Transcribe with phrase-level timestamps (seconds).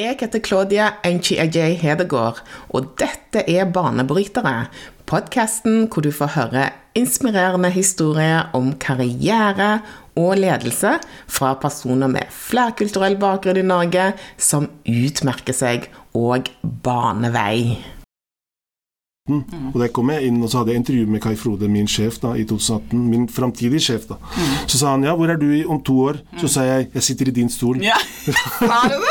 [0.00, 2.38] Jeg heter Claudia Enchi-Ajay Hedegaard,
[2.72, 4.70] og dette er Banebrytere.
[5.04, 6.62] Podkasten hvor du får høre
[6.96, 9.82] inspirerende historier om karriere
[10.16, 10.94] og ledelse
[11.28, 14.10] fra personer med flerkulturell bakgrunn i Norge
[14.40, 16.48] som utmerker seg og
[16.86, 17.99] baner vei.
[19.72, 22.18] Og der kom jeg inn, og så hadde jeg intervju med Kai Frode, min sjef
[22.22, 23.02] da, i 2018.
[23.10, 24.06] Min framtidige sjef.
[24.10, 24.18] da.
[24.66, 26.20] Så sa han ja, hvor er du om to år?
[26.40, 27.80] Så sa jeg jeg sitter i din stol.
[27.84, 27.96] Ja?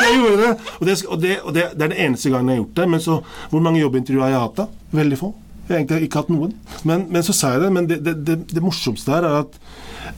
[0.04, 0.52] Jeg gjorde det!
[0.80, 2.88] Og, det, og, det, og det, det er den eneste gangen jeg har gjort det.
[2.94, 3.20] Men så,
[3.52, 4.66] hvor mange jobbintervju har jeg hatt da?
[5.00, 5.30] Veldig få.
[5.68, 6.54] Jeg har egentlig ikke hatt noen.
[6.90, 7.72] Men, men så sa jeg det.
[7.76, 9.60] Men det, det, det, det morsomste her er at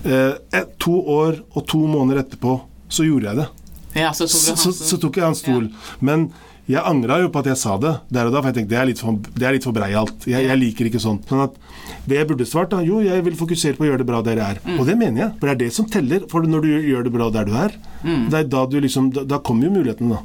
[0.05, 2.55] eh, to år og to måneder etterpå
[2.91, 3.49] så gjorde jeg det.
[3.99, 5.67] Ja, så tok Så, så, så tok jeg hans stol.
[5.99, 6.29] Men
[6.69, 8.79] jeg angra jo på at jeg sa det der og da, for jeg tenkte det
[8.81, 10.27] er litt for, det er litt for breialt.
[10.29, 11.25] Jeg, jeg liker ikke sånt.
[11.29, 11.57] Sånn at
[12.07, 14.41] det jeg burde svart, da Jo, jeg vil fokusere på å gjøre det bra der
[14.41, 14.61] jeg er.
[14.77, 16.27] Og det mener jeg, for det er det som teller.
[16.31, 19.25] For når du gjør det bra der du er, det er da du liksom Da,
[19.27, 20.21] da kommer jo muligheten, da.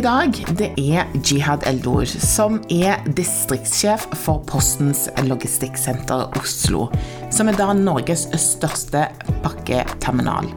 [0.00, 6.86] I dag det er Jihad Eldor, som er distriktssjef for Postens logistikksenter Oslo,
[7.28, 9.02] som er da Norges største
[9.44, 10.48] pakketerminal.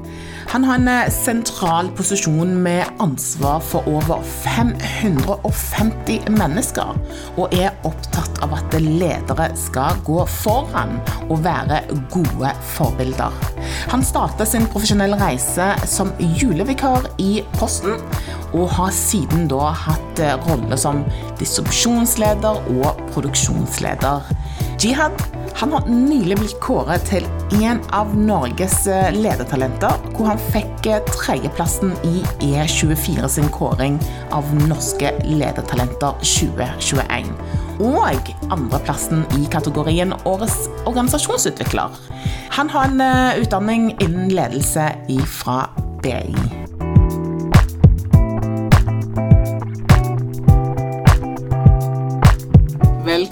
[0.53, 6.94] Han har en eh, sentral posisjon med ansvar for over 550 mennesker,
[7.36, 11.81] og er opptatt av at ledere skal gå foran og være
[12.14, 13.33] gode forbilder.
[13.91, 17.97] Han startet sin profesjonelle reise som julevikar i Posten,
[18.54, 21.04] og har siden da hatt rolle roller som
[21.40, 24.34] distribusjonsleder og produksjonsleder.
[24.82, 25.22] Jihad
[25.56, 27.26] han har nylig blitt kåret til
[27.62, 34.00] en av Norges eh, ledertalenter, hvor han fikk eh, tredjeplassen i E24 sin kåring
[34.36, 37.30] av norske ledertalenter 2021.
[37.86, 41.94] Og andreplassen i kategorien Årets organisasjonsutvikler.
[42.58, 44.90] Han har en eh, utdanning innen ledelse
[45.38, 45.67] fra
[46.04, 46.62] BI.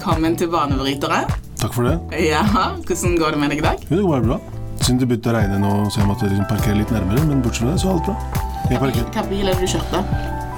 [0.02, 1.18] Velkommen til Banebrytere.
[1.60, 1.92] Takk for det.
[2.18, 2.40] Ja,
[2.82, 3.84] hvordan går det med deg i dag?
[3.86, 4.38] Jo, det går bra.
[4.80, 7.22] Siden det begynte å regne nå, så jeg måtte liksom parkere litt nærmere.
[7.28, 8.16] Men bortsett fra det, så alt bra.
[8.66, 9.04] Jeg parker.
[9.04, 10.00] Hvilken bil er det du kjørte?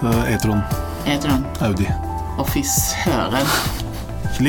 [0.01, 0.15] da?
[0.33, 0.65] E-tron.
[1.13, 1.45] E-tron.
[1.69, 1.91] Audi.
[2.41, 3.53] Å, fy søren.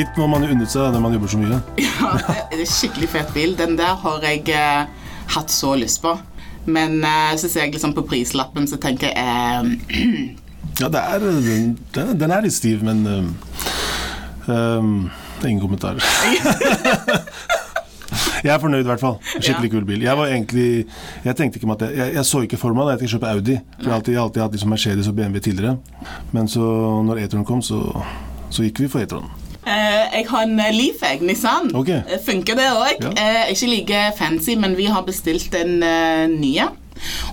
[0.00, 1.60] Litt må man jo unne seg når man jobber så mye.
[1.84, 2.16] Ja,
[2.56, 3.52] det er skikkelig fet bil.
[3.60, 6.16] Den der har jeg eh, hatt så lyst på.
[6.64, 10.32] Men eh, så ser jeg liksom på prislappen, så tenker jeg eh,
[10.80, 11.76] Ja, det er, den,
[12.16, 13.34] den er litt stiv, men um,
[14.48, 15.10] um,
[15.44, 16.00] ingen kommentarer.
[18.44, 19.16] jeg er fornøyd, i hvert fall.
[19.38, 20.02] Skikkelig kul bil.
[20.04, 20.68] Jeg var egentlig
[21.24, 23.56] Jeg tenkte ikke jeg, jeg, jeg så ikke for meg da jeg skulle kjøpe Audi.
[23.78, 25.76] For jeg har alltid, alltid hatt liksom Mercedes og BMW tidligere.
[26.32, 26.62] Men så
[27.06, 27.80] når E-tron kom, så,
[28.50, 29.28] så gikk vi for E-tron.
[29.66, 31.20] eh, Jeg har en Leaf, jeg.
[31.26, 31.72] Nissan.
[31.74, 31.88] Ok.
[31.96, 33.02] Eh, Funker det òg.
[33.02, 33.10] Ja.
[33.16, 36.68] Eh, ikke like fancy, men vi har bestilt en uh, nye.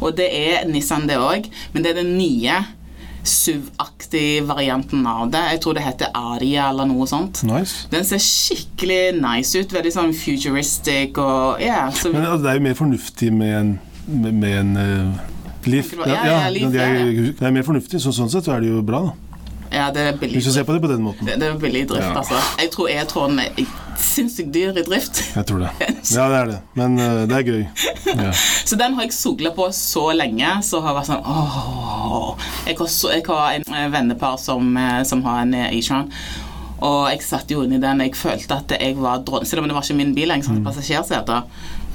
[0.01, 1.45] Og det er Nissan, det òg.
[1.73, 2.57] Men det er den nye
[3.23, 5.41] SUV-aktige varianten av det.
[5.53, 7.43] Jeg tror det heter Aria eller noe sånt.
[7.47, 7.87] Nice.
[7.91, 9.73] Den ser skikkelig nice ut.
[9.73, 13.73] Veldig sånn futuristic og ja, så Men altså, det er jo mer fornuftig med en,
[14.07, 15.29] med, med en uh,
[15.69, 15.93] Leaf.
[16.03, 18.65] Ja, ja, Leaf, det, er, ja, det er mer fornuftig, så sånn sett så er
[18.65, 19.39] det jo bra, da.
[19.71, 20.41] ja, det er billig.
[20.41, 21.23] Hvis du ser på det på den måten.
[21.29, 22.17] Det, det er billig drift, Ja.
[22.19, 22.41] altså.
[22.59, 23.63] Jeg tror E-tråden er
[23.99, 25.21] sinnssykt dyr i drift.
[25.35, 25.73] Jeg tror det.
[26.13, 26.59] Ja, det er det.
[26.77, 27.61] Men uh, det er gøy.
[28.13, 28.31] Ja.
[28.69, 32.47] Så den har jeg sogla på så lenge, så har jeg vært sånn åh.
[32.67, 36.11] Jeg har, så, jeg har en eh, vennepar som, eh, som har en Ishan.
[36.83, 38.03] Og jeg satt jo inni den.
[38.03, 39.47] Jeg følte at jeg var dronning.
[39.49, 41.39] Selv om det var ikke min bil, jeg, sånn passasjersete.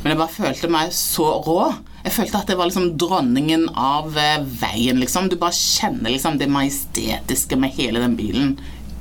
[0.02, 1.60] Men jeg bare følte meg så rå.
[2.04, 5.28] Jeg følte at jeg var liksom dronningen av veien, liksom.
[5.28, 8.54] Du bare kjenner liksom det majestetiske med hele den bilen.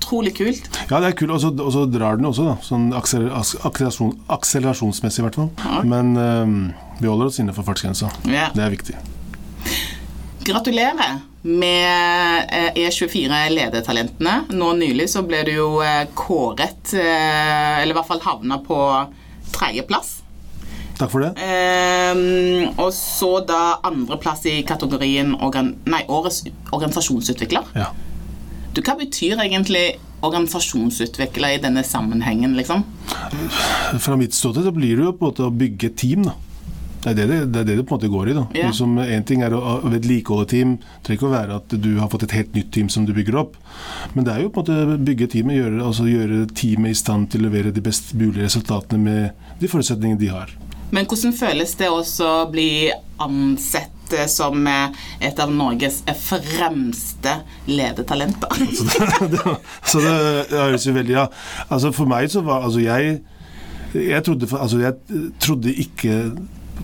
[0.08, 0.70] Utrolig kult.
[0.88, 2.56] Ja, det er kult, og så- drar den også, da.
[2.64, 5.84] Sånn akselerasjon, akselerasjonsmessig, i hvert fall.
[5.84, 8.10] Men um, vi holder oss innenfor fartsgrensa.
[8.26, 8.50] Ja.
[8.56, 8.96] Det er viktig.
[10.48, 14.46] Gratulerer med eh, E24 Ledertalentene.
[14.56, 18.80] Nå nylig så ble du jo eh, kåret, eh, eller i hvert fall havna på
[19.52, 20.22] tredjeplass.
[20.98, 21.34] Takk for det.
[21.38, 27.68] Um, og så da andreplass i kategorien organ nei, Årets organisasjonsutvikler.
[27.78, 27.92] Ja.
[28.78, 32.84] Du, Hva betyr egentlig organisasjonsutvikler i denne sammenhengen, liksom?
[33.98, 36.36] Fra mitt ståsted så blir det jo på en måte å bygge team, da.
[37.02, 38.36] Det er det det, det, er det, det på en måte går i.
[38.38, 38.44] da.
[38.54, 38.68] Ja.
[38.70, 40.76] Liksom, en ting er å vedlikeholde team.
[40.78, 43.16] Det trenger ikke å være at du har fått et helt nytt team som du
[43.18, 43.58] bygger opp.
[44.14, 47.32] Men det er jo på en måte bygge teamet, gjøre, altså gjøre teamet i stand
[47.34, 50.54] til å levere de best mulige resultatene med de forutsetningene de har.
[50.94, 52.70] Men hvordan føles det også å bli
[53.26, 53.97] ansett
[54.32, 54.90] som eh,
[55.28, 57.38] et av Norges fremste
[57.68, 58.62] ledetalenter.
[58.74, 59.56] Så det, det,
[59.92, 60.14] så det
[60.54, 61.26] høres jo veldig ja.
[61.68, 63.18] Altså For meg så var Altså jeg
[63.94, 64.96] Jeg trodde, altså, jeg
[65.44, 66.20] trodde ikke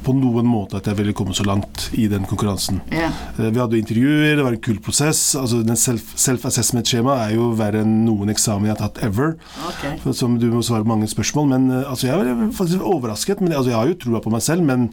[0.04, 2.80] på noen måte at jeg ville komme så langt i den konkurransen.
[2.90, 5.36] Eh, Vi hadde intervjuer, det var en kul prosess.
[5.38, 9.36] altså den self- Self-assessment-skjemaet er jo verre enn noen eksamen jeg har tatt ever.
[9.70, 10.00] Okay.
[10.18, 11.48] Som du må svare mange spørsmål.
[11.54, 13.40] Men eh, altså, jeg var faktisk overrasket.
[13.46, 14.90] Men, altså, jeg har jo trua på meg selv, men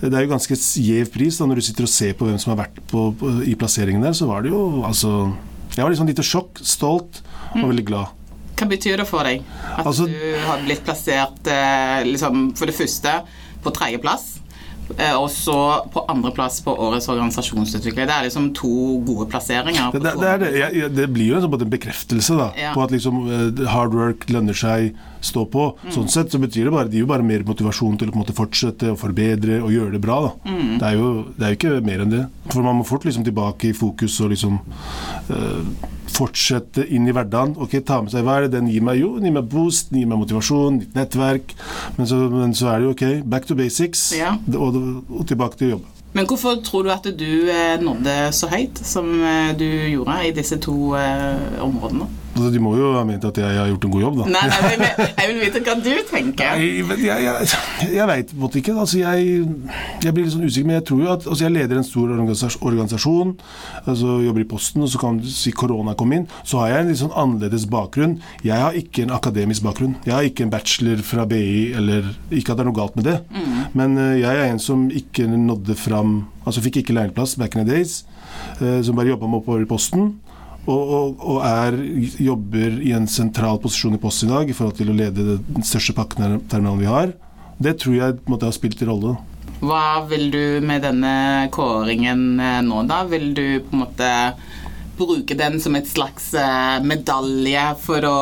[0.00, 2.52] det er jo ganske gjev pris da, når du sitter og ser på hvem som
[2.54, 4.14] har vært på, på, i plasseringen der.
[4.16, 5.14] Så var det jo altså
[5.74, 7.22] Jeg var liksom litt i sjokk, stolt
[7.54, 8.20] og veldig glad.
[8.54, 9.42] Hva betyr det for deg
[9.74, 13.14] at Altså- du har blitt plassert eh, liksom, for det første
[13.64, 14.38] på tredjeplass,
[15.16, 15.56] og så
[15.92, 18.06] på andreplass på årets organisasjonsutvikling?
[18.06, 19.90] Det er liksom to gode plasseringer.
[19.94, 21.08] Det, det, det, er det.
[21.14, 22.74] Blir jo en sånn en bekreftelse da, Ja.
[22.76, 24.94] på at liksom, eh, hard work lønner seg
[25.24, 25.70] stå på.
[25.94, 28.36] Sånn sett så betyr det bare, det gir jo bare mer motivasjon til å måte
[28.36, 30.20] fortsette og forbedre og gjøre det bra.
[30.44, 32.24] Det, er jo, det er jo ikke mer enn det.
[32.52, 34.60] For man må fort liksom tilbake i fokus og liksom
[35.32, 37.56] eh, fortsette inn i hverdagen.
[37.60, 39.00] Ok, ta med seg hva er det den gir meg?
[39.02, 41.54] Jo, den gir meg boost, den gir meg motivasjon, nytt nettverk.
[41.98, 44.36] Men så, men så er det jo ok, back to basics Ja.
[44.54, 44.78] og,
[45.10, 45.90] og tilbake til jobb.
[46.14, 50.34] Men hvorfor tror du at du eh, nådde så høyt som eh, du gjorde i
[50.36, 52.06] disse to eh, områdene?
[52.34, 54.24] Altså, de må jo ha ment at jeg har gjort en god jobb, da.
[54.34, 56.56] Nei, nei, jeg vil, jeg vil vite hva du tenker.
[56.58, 58.74] Nei, men jeg, jeg, jeg veit ikke.
[58.74, 59.44] Altså, jeg,
[60.02, 62.14] jeg blir litt sånn usikker, men jeg tror jo at altså, Jeg leder en stor
[62.14, 63.34] organisasjon,
[63.84, 66.26] altså jobber i Posten, og så kan du si korona kom inn.
[66.42, 68.18] Så har jeg en litt sånn annerledes bakgrunn.
[68.46, 69.96] Jeg har ikke en akademisk bakgrunn.
[70.08, 73.06] Jeg har ikke en bachelor fra BI, eller Ikke at det er noe galt med
[73.06, 73.18] det,
[73.78, 76.14] men eh, jeg er en som ikke nådde fram
[76.44, 78.02] Altså fikk ikke læreplass back in the days,
[78.60, 80.10] eh, som bare jobba meg oppover i Posten.
[80.64, 81.76] Og, og, og er,
[82.24, 85.66] jobber i en sentral posisjon i Post i dag i forhold til å lede den
[85.66, 87.12] største pakketerminalen vi har.
[87.60, 89.14] Det tror jeg måtte, har spilt en rolle.
[89.64, 91.14] Hva vil du med denne
[91.54, 93.04] kåringen eh, nå, da?
[93.08, 94.10] Vil du på en måte
[94.96, 98.18] bruke den som et slags eh, medalje for å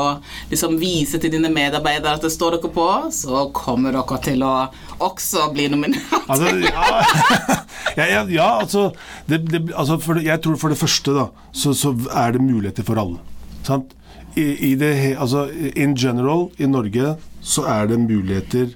[0.50, 4.54] liksom vise til dine medarbeidere at det står dere på, så kommer dere til å
[5.02, 6.14] også bli nominert?
[6.26, 7.58] Altså, ja,
[7.96, 8.90] ja, ja, ja altså,
[9.28, 12.86] det, det, altså for, Jeg tror for det første da, så, så er det muligheter
[12.86, 13.18] for alle.
[13.66, 13.92] Sant?
[14.36, 18.72] I, i det, altså, in general, i Norge, så er det muligheter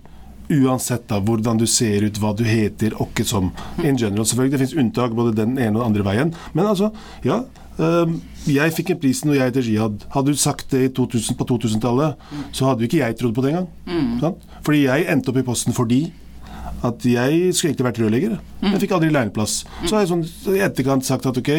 [0.47, 3.49] Uansett da, hvordan du ser ut, hva du heter, og ikke som.
[3.83, 4.53] In general, selvfølgelig.
[4.53, 6.35] Det fins unntak både den ene og den andre veien.
[6.55, 6.93] Men altså,
[7.27, 7.41] ja.
[7.77, 10.07] Um, jeg fikk en pris når jeg heter Jihad.
[10.15, 12.23] Hadde du sagt det i 2000, på 2000-tallet,
[12.55, 13.67] så hadde jo ikke jeg trodd på det engang.
[14.23, 14.47] Sant?
[14.65, 16.01] Fordi jeg endte opp i posten fordi
[16.85, 18.37] at jeg skulle egentlig vært rørlegger.
[18.63, 19.55] Jeg fikk aldri lærlingplass.
[19.87, 20.25] Så har jeg sånn
[20.55, 21.51] i etterkant sagt at ok,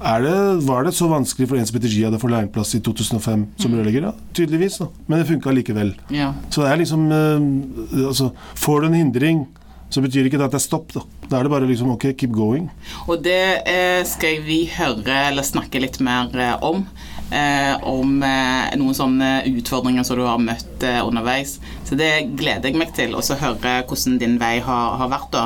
[0.00, 0.34] er det,
[0.68, 3.74] var det så vanskelig for en som heter Jihad å få lærlingplass i 2005 som
[3.76, 4.06] rørlegger?
[4.10, 4.78] Ja, tydeligvis.
[4.80, 4.88] da.
[5.06, 5.94] Men det funka likevel.
[6.14, 6.32] Ja.
[6.48, 9.46] Så det er liksom eh, altså, Får du en hindring,
[9.90, 10.92] så betyr ikke det at det er stopp.
[10.94, 12.70] Da Da er det bare liksom ok, keep going.
[13.06, 16.86] Og det eh, skal vi høre eller snakke litt mer eh, om.
[17.30, 21.58] Eh, om eh, noen sånne utfordringer som du har møtt eh, underveis.
[21.86, 25.30] Så det gleder jeg meg til, så høre hvordan din vei har, har vært.
[25.34, 25.44] da.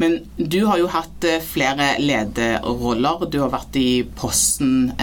[0.00, 3.28] Men du har jo hatt flere lederroller.
[3.28, 4.94] Du har vært i Posten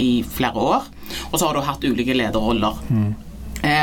[0.00, 0.88] i flere år,
[1.30, 2.80] og så har du hatt ulike lederroller.
[2.88, 3.23] Eh,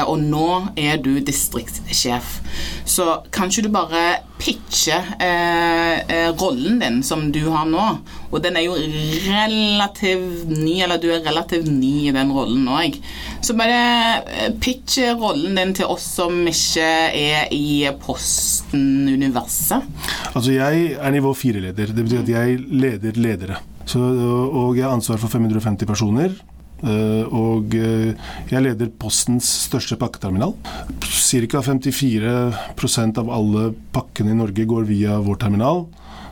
[0.05, 0.47] og nå
[0.77, 2.37] er du distriktssjef.
[2.85, 4.03] Så kan ikke du bare
[4.41, 7.85] pitche eh, eh, rollen din som du har nå?
[8.31, 12.97] Og den er jo relativt ny, eller du er relativt ny i den rollen òg.
[13.43, 16.87] Så bare pitch rollen din til oss som ikke
[17.17, 19.89] er i Posten-universet.
[20.33, 21.93] Altså Jeg er nivå fire-leder.
[21.93, 23.61] Det betyr at jeg leder ledere.
[23.85, 26.35] Så, og jeg har ansvar for 550 personer.
[26.83, 28.13] Eh, Og eh,
[28.51, 30.53] jeg leder Postens største pakketerminal.
[31.01, 31.63] Ca.
[31.63, 35.85] 54% av alle pakkene i Norge går via vår terminal.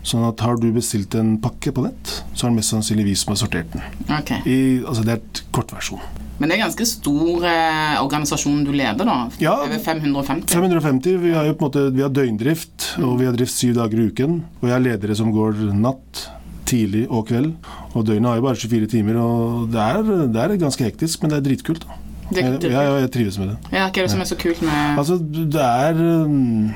[0.05, 3.17] Sånn at har du bestilt en pakke på nett, så er det mest sannsynlig vi
[3.19, 3.83] som har sortert den.
[4.15, 4.31] Ok.
[4.47, 6.01] I, altså Det er et kortversjon.
[6.39, 9.17] Men det er en ganske stor eh, organisasjon du leder, da.
[9.43, 9.57] Ja.
[9.65, 10.53] Over 550.
[10.55, 11.17] 550.
[11.19, 13.99] Vi har jo på en måte Vi har døgndrift, og vi har drift syv dager
[13.99, 14.39] i uken.
[14.61, 16.29] Og jeg har ledere som går natt,
[16.69, 17.51] tidlig og kveld.
[17.93, 20.03] Og døgnet har jo bare 24 timer, og det er,
[20.35, 21.85] det er ganske hektisk, men det er dritkult.
[21.87, 21.97] da.
[22.29, 23.57] Det- Jeg, jeg, jeg trives med det.
[23.73, 26.69] Ja, hva er det som er så kult med Altså, det er um,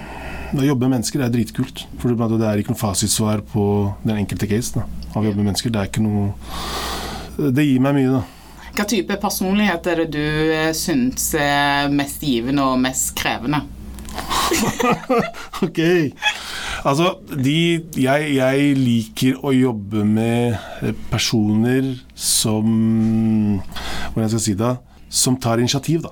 [0.57, 1.83] Å jobbe med mennesker er dritkult.
[2.01, 3.65] For det det er ikke noe fasitsvar på
[4.03, 4.73] den enkelte case.
[4.79, 4.87] da.
[5.13, 5.69] Av å jobbe med mennesker.
[5.69, 8.23] Det er ikke noe Det gir meg mye, da.
[8.73, 13.61] Hva type personlighet er det du eh, syns er mest givende og mest krevende?
[15.65, 15.79] Ok.
[16.83, 17.55] Altså, de
[17.95, 20.57] jeg, jeg liker å jobbe med
[21.11, 22.67] personer som
[24.13, 24.73] Hvordan skal jeg si det?
[25.13, 26.11] Som tar initiativ, da.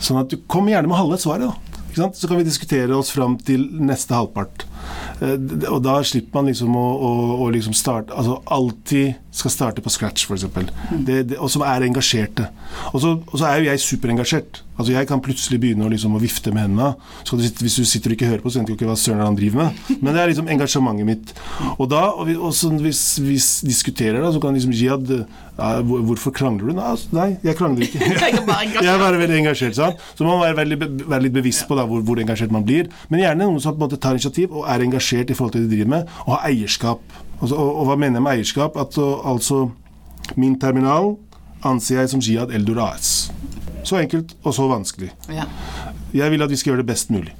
[0.00, 2.10] Sånn at du kommer gjerne med halve svaret, da.
[2.12, 4.66] Så kan vi diskutere oss fram til neste halvpart.
[5.20, 5.36] Eh,
[5.72, 7.12] Og da slipper man liksom å, å,
[7.46, 10.46] å liksom starte Altså alltid skal starte på scratch, f.eks.
[11.04, 12.46] Det, og som er engasjerte.
[12.94, 13.10] Og så,
[13.44, 14.62] er jo jeg superengasjert.
[14.76, 16.94] Altså Jeg kan plutselig begynne å, liksom, å vifte med hendene.
[17.20, 19.24] Så du hvis du sitter og ikke hører på, så vet du ikke hva søren
[19.26, 19.82] han driver med.
[20.00, 21.34] Men det er liksom engasjementet mitt.
[21.76, 23.36] Og da, og vi, også, hvis vi
[23.68, 26.74] diskuterer da, så kan liksom Jihad ja, Hvorfor krangler du?
[26.76, 28.00] Nei, altså, jeg krangler ikke.
[28.76, 29.76] Jeg er bare veldig engasjert.
[29.76, 30.00] sant?
[30.16, 30.80] Så man må være, veldig,
[31.12, 32.88] være litt bevisst på da, hvor, hvor engasjert man blir.
[33.12, 35.62] Men gjerne noen som på en måte tar initiativ og er engasjert i forhold til
[35.62, 37.00] det de driver med, og ha eierskap.
[37.40, 38.76] Altså, og, og hva mener jeg med eierskap?
[38.80, 39.68] At uh, altså
[40.34, 41.14] Min terminal
[41.62, 43.30] anser jeg som Jihad Eldor AS.
[43.86, 45.12] Så enkelt og så vanskelig.
[45.30, 45.44] Ja.
[46.14, 47.30] Jeg vil at vi skal gjøre det best mulig.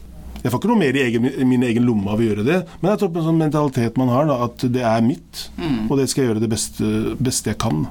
[0.45, 2.93] Jeg får ikke noe mer i egen, min egen lomme av å gjøre det, men
[2.93, 5.49] jeg tror på en sånn mentalitet man har, da, at det er mitt,
[5.89, 7.89] og det skal jeg gjøre det beste, beste jeg kan.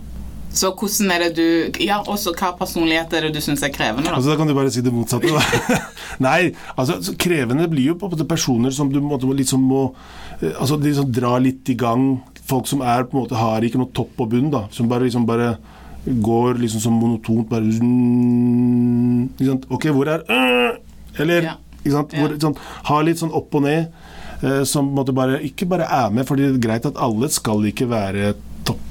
[0.55, 4.07] Så hvordan er det du Ja, også hva personlighet er det du syns er krevende,
[4.07, 4.15] da?
[4.15, 5.27] Altså Da kan du bare si det motsatte.
[5.35, 5.79] Da.
[6.25, 9.81] Nei, altså krevende blir jo på en måte personer som du må, liksom må
[10.55, 12.07] Altså de liksom drar litt i gang.
[12.47, 14.65] Folk som er på en måte har ikke noe topp og bunn, da.
[14.75, 15.57] Som bare liksom bare
[16.05, 17.65] går liksom som monotont bare
[19.41, 19.65] sant?
[19.73, 20.77] Ok, hvor er øh?
[21.19, 21.53] Eller Ja.
[21.83, 22.13] ikke sant?
[22.13, 22.57] Hvor, sånn,
[22.89, 23.87] Har litt sånn opp og ned.
[24.43, 27.63] eh, som måte bare, ikke bare er med, for det er greit at alle skal
[27.65, 28.33] ikke være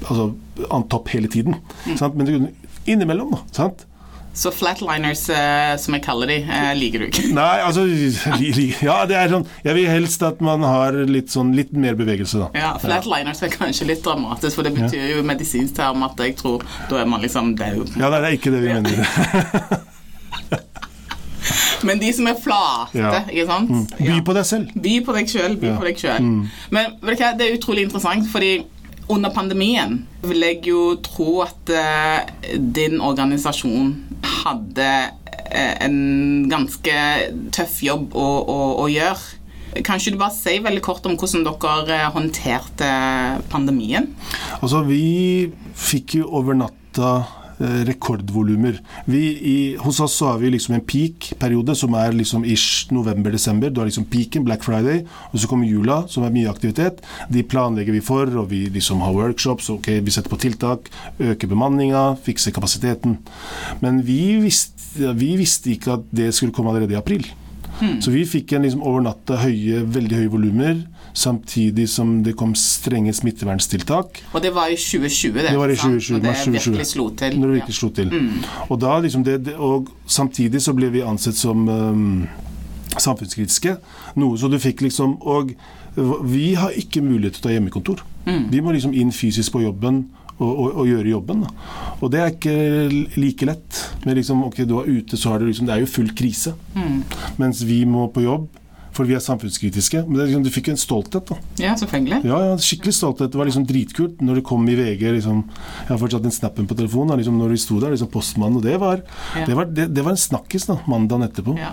[0.08, 0.30] altså,
[0.70, 1.56] on top hele tiden.
[1.86, 1.96] Mm.
[2.00, 2.14] Sant?
[2.16, 2.48] Men
[2.86, 3.42] innimellom, da.
[3.52, 3.86] sant?
[4.34, 7.28] Så flatliners, eh, som jeg kaller de, eh, liker du ikke?
[7.38, 7.84] Nei, altså
[8.40, 11.70] li, li, Ja, det er sånn Jeg vil helst at man har litt sånn litt
[11.78, 12.48] mer bevegelse, da.
[12.58, 16.66] Ja, Flatliners er kanskje litt dramatisk, for det betyr jo medisinsk term at jeg tror
[16.90, 17.94] da er man liksom død.
[17.94, 19.82] Ja, nei, det er ikke det vi mener.
[21.84, 23.10] Men de som er flate, Ja.
[23.28, 23.90] ikke sant?
[24.00, 24.70] By på deg selv.
[24.82, 25.72] By på deg sjøl, by Ja.
[25.74, 25.78] Mm.
[25.78, 26.28] på deg sjøl.
[26.74, 28.64] Men du hva, det er utrolig interessant, fordi
[29.12, 32.24] under pandemien vil jeg jo tro at eh,
[32.56, 33.92] din organisasjon
[34.44, 34.90] hadde
[35.50, 36.98] eh, en ganske
[37.54, 39.40] tøff jobb å, å, å gjøre.
[39.84, 42.90] Kanskje du bare si veldig kort om hvordan dere eh, håndterte
[43.52, 44.08] pandemien?
[44.60, 47.16] Altså, vi fikk jo over natta
[47.58, 48.80] rekordvolumer.
[49.06, 53.70] Vi i, hos oss så har vi liksom en peak-periode som er liksom ish november-desember.
[53.70, 57.02] Du har liksom peaken, Black Friday, og så kommer jula, som er mye aktivitet.
[57.30, 61.50] De planlegger vi for, og vi liksom har workshops, ok, vi setter på tiltak, øker
[61.50, 63.18] bemanninga, fikser kapasiteten.
[63.84, 67.26] Men vi visste, vi visste ikke at det skulle komme allerede i april.
[67.74, 70.76] Så vi fikk en liksom over natta høye, veldig høye volumer,
[71.14, 74.22] samtidig som det kom strenge smitteverntiltak.
[74.32, 75.50] Og det var i 2020, det.
[75.54, 76.00] Det var i sant?
[76.02, 76.70] 2020, Når det 2020.
[76.70, 77.38] virkelig slo til.
[77.38, 78.16] Når det virkelig slo til.
[78.68, 82.26] Og, da liksom det, det, og samtidig så ble vi ansett som um,
[82.98, 83.76] samfunnskritiske.
[84.20, 85.54] Noe så du fikk liksom Og
[86.26, 88.02] vi har ikke mulighet til å ta hjemmekontor.
[88.26, 90.08] Vi må liksom inn fysisk på jobben
[90.40, 91.44] og, og, og gjøre jobben.
[91.44, 91.52] Da.
[92.00, 92.56] Og det er ikke
[93.14, 93.78] like lett.
[94.02, 96.56] Men liksom, ok, du er ute, så har du liksom Det er jo full krise.
[97.38, 98.48] Mens vi må på jobb.
[98.94, 100.04] For vi er samfunnskritiske.
[100.06, 101.26] Men det liksom, du fikk en stolthet.
[101.32, 101.36] da.
[101.64, 102.20] ja, selvfølgelig.
[102.30, 103.32] Ja, ja, skikkelig stolthet.
[103.32, 105.02] Det var liksom dritkult når det kom i VG.
[105.16, 105.44] liksom,
[105.80, 108.60] Jeg har fortsatt den snappen på telefonen liksom, når vi sto der, liksom postmannen.
[108.60, 109.02] Og det var,
[109.34, 109.46] Ja.
[109.46, 111.58] det var, det, det var en snakkis da, mandagen etterpå.
[111.58, 111.72] Ja.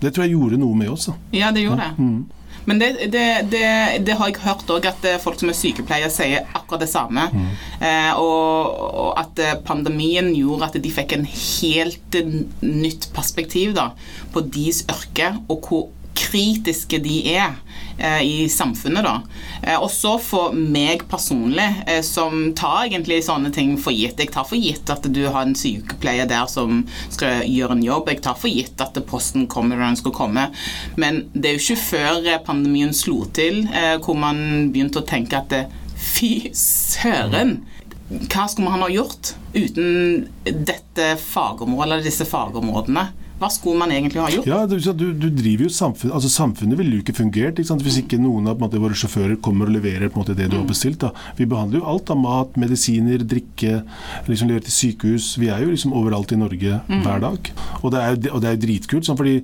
[0.00, 1.06] Det tror jeg gjorde noe med oss.
[1.10, 1.14] da.
[1.32, 1.92] Ja, det gjorde det.
[2.00, 2.24] Mm.
[2.66, 3.22] Men det, det,
[3.52, 3.66] det,
[4.02, 7.28] det har jeg hørt òg, at eh, folk som er sykepleiere sier akkurat det samme.
[7.30, 7.44] Mm.
[7.78, 8.72] Eh, og,
[9.04, 12.18] og at eh, pandemien gjorde at de fikk en helt
[12.66, 13.92] nytt perspektiv da,
[14.34, 15.86] på deres yrke, og hvor
[16.16, 17.54] kritiske de er
[17.98, 19.04] eh, i samfunnet.
[19.04, 19.20] da.
[19.62, 24.32] Eh, og så for meg personlig, eh, som tar egentlig sånne ting for gitt Jeg
[24.34, 28.10] tar for gitt at du har en sykepleier der som skal gjøre en jobb.
[28.12, 30.48] Jeg tar for gitt at posten kommer når den skal komme.
[30.96, 33.64] Men det er jo ikke før pandemien slo til,
[34.04, 35.54] hvor man begynte å tenke at
[35.96, 37.58] fy søren!
[38.06, 43.08] Hva skulle man ha gjort uten dette fagområdet, eller disse fagområdene?
[43.36, 44.46] Hva skulle man egentlig ha gjort?
[44.48, 48.00] Ja, du, du, du driver jo samfunn, altså Samfunnet ville jo ikke fungert ikke hvis
[48.00, 51.02] ikke noen av måte, våre sjåfører kommer og leverer måte, det du har bestilt.
[51.04, 51.12] da.
[51.36, 53.82] Vi behandler jo alt av mat, medisiner, drikke,
[54.30, 55.34] liksom leverer til sykehus.
[55.40, 57.52] Vi er jo liksom overalt i Norge hver dag.
[57.82, 59.36] Og det er jo, dritkult, sånn, fordi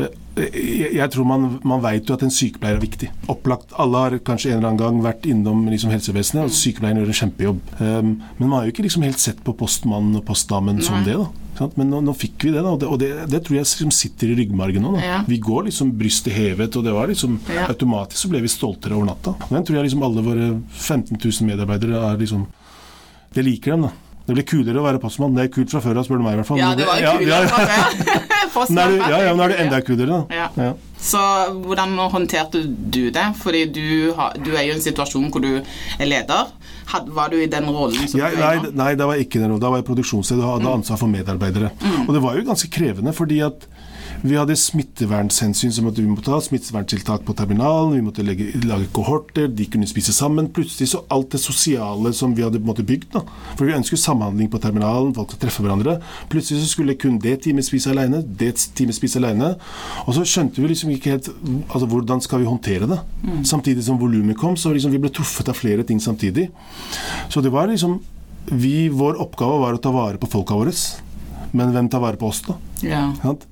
[0.00, 0.08] eh,
[0.96, 3.12] jeg, tror Man, man vet jo at en sykepleier er viktig.
[3.28, 7.12] Opplagt, Alle har kanskje en eller annen gang vært innom liksom, helsevesenet, og sykepleieren gjør
[7.12, 7.62] en kjempejobb.
[7.78, 11.20] Um, men man har jo ikke liksom helt sett på postmannen og postdamen som det.
[11.20, 11.43] da.
[11.78, 13.92] Men nå, nå fikk vi det, da, og det, og det, det tror jeg liksom
[13.94, 14.94] sitter i ryggmargen nå.
[15.02, 15.20] Ja.
[15.28, 17.66] Vi går liksom brystet hevet, og det var liksom Ja.
[17.70, 19.36] automatisk så ble vi stoltere over natta.
[19.38, 22.46] Og den tror jeg liksom alle våre 15 000 medarbeidere er liksom
[23.34, 23.90] Det liker dem, da.
[24.26, 25.34] Det blir kulere å være postmann.
[25.36, 26.58] Det er kult fra før av, spør du meg i hvert fall.
[26.58, 27.28] Ja, det var kult.
[27.28, 28.20] ja, ja.
[28.70, 30.20] Nå det- ja, ja, men nå er det enda kulere, da.
[30.34, 30.46] Ja.
[30.56, 30.74] Ja.
[31.04, 31.20] Så
[31.66, 33.24] hvordan håndterte du det?
[33.42, 36.46] Fordi du, har, du er jo i en situasjon hvor du er leder.
[36.90, 39.50] Had, var du i den rollen som du nei, nei, da var jeg ikke den
[39.50, 39.62] rollen.
[39.62, 41.70] Da var jeg produksjonsleder og hadde ansvar for medarbeidere.
[42.04, 43.66] Og det var jo ganske krevende, fordi at
[44.24, 49.50] Vi hadde smittevernhensyn som vi måtte ta, smitteverntiltak på terminalen, vi måtte legge, lage kohorter,
[49.52, 50.48] de kunne spise sammen.
[50.56, 53.20] Plutselig så alt det sosiale som vi hadde måte bygd, da.
[53.58, 55.98] for vi ønsket samhandling på terminalen, folk skal treffe hverandre.
[56.32, 59.52] Plutselig så skulle kun det teamet spise alene, det teamet spise alene.
[60.06, 63.02] Og så skjønte vi liksom ikke helt altså, hvordan skal vi håndtere det.
[63.26, 63.42] Mm.
[63.52, 66.48] Samtidig som volumet kom, så liksom vi ble truffet av flere ting samtidig.
[67.28, 68.00] Så det var liksom
[68.48, 70.72] vi, Vår oppgave var å ta vare på folka våre.
[71.54, 72.56] Men hvem tar vare på oss, da?
[72.82, 73.04] Ja.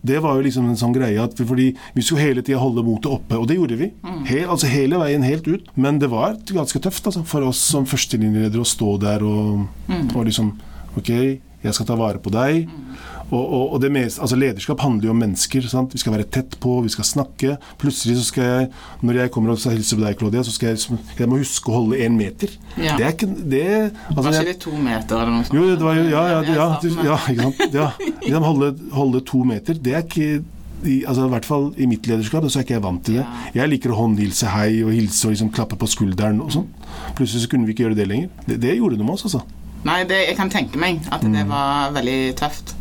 [0.02, 2.82] Det var jo liksom en sånn greie at vi, fordi vi skulle hele tida holde
[2.86, 3.92] motet oppe, og det gjorde vi.
[4.02, 4.24] Mm.
[4.26, 5.70] Hel, altså Hele veien helt ut.
[5.78, 10.12] Men det var ganske tøft altså, for oss som førstelinjeledere å stå der og, mm.
[10.12, 10.54] og liksom
[10.92, 12.66] Ok, jeg skal ta vare på deg.
[12.68, 12.96] Mm.
[13.32, 15.64] Og, og, og mest, altså Lederskap handler jo om mennesker.
[15.70, 15.94] Sant?
[15.96, 17.56] Vi skal være tett på, vi skal snakke.
[17.80, 18.70] Plutselig så skal jeg,
[19.00, 21.72] når jeg kommer og skal hilse på deg, Claudia, så skal jeg, jeg må huske
[21.72, 22.52] å holde én meter.
[22.76, 22.98] Ja.
[23.00, 23.68] Det er ikke det,
[24.12, 25.56] altså, Var ikke det to meter eller noe sånt?
[25.56, 26.66] Jo, det var jo, ja, ja, ja,
[27.08, 28.26] ja, ikke sant.
[28.28, 30.42] Ja, holde, holde to meter, det er ikke
[30.82, 33.26] i, altså, i hvert fall i mitt lederskap så er ikke jeg vant til det.
[33.54, 36.68] Jeg liker å håndhilse hei og hilse og liksom klappe på skulderen og sånn.
[37.16, 38.32] Plutselig så kunne vi ikke gjøre det lenger.
[38.48, 39.44] Det, det gjorde det med oss, altså.
[39.86, 41.50] Nei, det, jeg kan tenke meg at det mm.
[41.50, 42.74] var veldig tøft.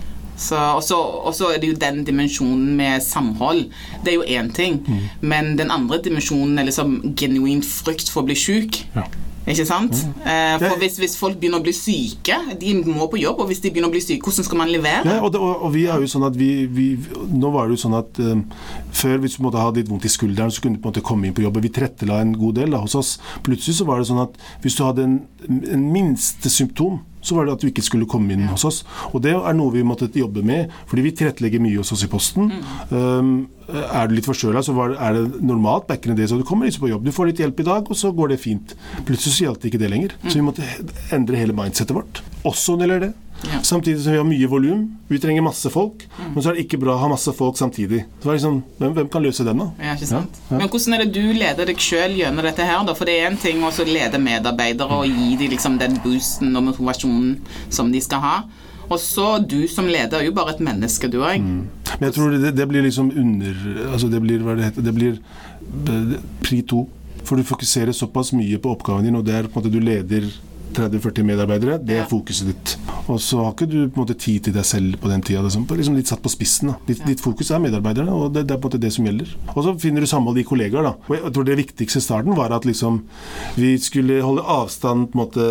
[0.51, 3.67] Og så er det jo den dimensjonen med samhold.
[4.05, 4.81] Det er jo én ting.
[4.87, 5.09] Mm.
[5.21, 8.81] Men den andre dimensjonen er liksom genuint frykt for å bli sjuk.
[8.95, 9.05] Ja.
[9.49, 9.97] Ikke sant?
[10.05, 10.25] Mm.
[10.29, 13.61] Eh, for hvis, hvis, folk begynner å bli syke De må på jobb, og hvis
[13.63, 15.01] de begynner å bli syke, hvordan skal man levere?
[15.07, 16.87] Ja, og, det, og, og vi er jo sånn at vi, vi,
[17.33, 18.43] Nå var det jo sånn at um,
[18.93, 21.05] før, hvis du måtte ha litt vondt i skulderen, så kunne du på en måte
[21.05, 21.57] komme inn på jobb.
[21.65, 23.15] Vi trettela en god del da, hos oss.
[23.45, 25.17] Plutselig så var det sånn at hvis du hadde en,
[25.49, 28.81] en minste symptom så var det at du ikke skulle komme inn hos oss.
[29.11, 32.11] Og det er noe vi måtte jobbe med, fordi vi tilrettelegger mye hos oss i
[32.11, 32.51] Posten.
[32.51, 32.91] Mm.
[32.91, 33.31] Um,
[33.71, 36.67] er du litt forkjøla, så det, er det normalt back in the så du kommer
[36.67, 37.05] liksom på jobb.
[37.07, 38.75] Du får litt hjelp i dag, og så går det fint.
[39.07, 40.17] Plutselig så gjaldt det ikke det lenger.
[40.27, 40.67] Så vi måtte
[41.15, 42.23] endre hele mindsettet vårt.
[42.47, 43.13] Også når det gjelder det.
[43.41, 43.61] Ja.
[43.63, 44.83] Samtidig som vi har mye volum.
[45.07, 46.05] Vi trenger masse folk.
[46.17, 46.33] Mm.
[46.33, 48.03] Men så er det ikke bra å ha masse folk samtidig.
[48.25, 49.69] Liksom, hvem, hvem, kan løse den, da?
[49.81, 50.41] Ja, ikke sant?
[50.49, 52.95] Ja, Men hvordan er det du leder deg sjøl gjennom dette her, da?
[52.97, 56.67] For det er en ting å lede medarbeidere og gi dem liksom den boosten og
[56.69, 57.39] motivasjonen
[57.73, 58.35] som de skal ha.
[58.91, 61.39] Og så du som leder er jo bare et menneske, du òg.
[61.41, 61.61] Mm.
[61.91, 63.57] Men jeg tror det, det, blir liksom under
[63.91, 65.17] Altså det blir hva det heter Det blir
[66.43, 66.85] pri to.
[67.27, 69.79] For du fokuserer såpass mye på oppgaven din, og det er på en måte du
[69.83, 70.25] leder
[70.77, 71.77] 30-40 medarbeidere.
[71.83, 72.75] Det er fokuset ditt.
[73.11, 75.43] Og så har ikke du på en måte tid til deg selv på den tida.
[75.45, 76.73] Liksom, liksom litt satt på spissen.
[76.87, 79.31] Ditt, ditt, fokus er medarbeiderne, og det, det, er på en måte det som gjelder.
[79.55, 80.89] Og så finner du samhold i kollegaer.
[80.89, 80.93] da.
[81.07, 83.01] Og jeg tror Det viktigste i starten var at liksom,
[83.55, 85.49] vi skulle holde avstand på en måte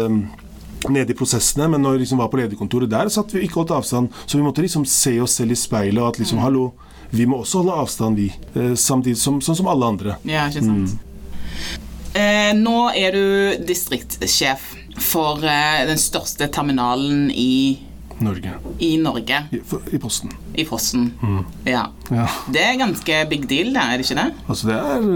[0.88, 3.74] nede i prosessene, men når vi liksom var på lederkontoret der, satt vi ikke holdt
[3.76, 4.14] avstand.
[4.24, 6.44] Så vi måtte liksom se oss selv i speilet og at liksom, mm.
[6.46, 6.70] hallo,
[7.10, 8.30] vi må også holde avstand, vi.
[8.54, 10.16] Eh, samtidig som, sånn som alle andre.
[10.24, 10.94] Ja, ikke sant.
[10.96, 11.06] Mm.
[12.10, 17.78] Eh, nå er du distriktssjef for eh, den største terminalen i
[18.20, 18.52] Norge.
[18.78, 19.44] I Norge.
[19.50, 19.60] I,
[19.92, 20.30] I Posten.
[20.54, 21.44] I Posten, mm.
[21.64, 21.86] ja.
[22.10, 22.26] ja.
[22.52, 24.26] Det er ganske big deal, det, er det ikke det?
[24.46, 25.06] Altså, det er,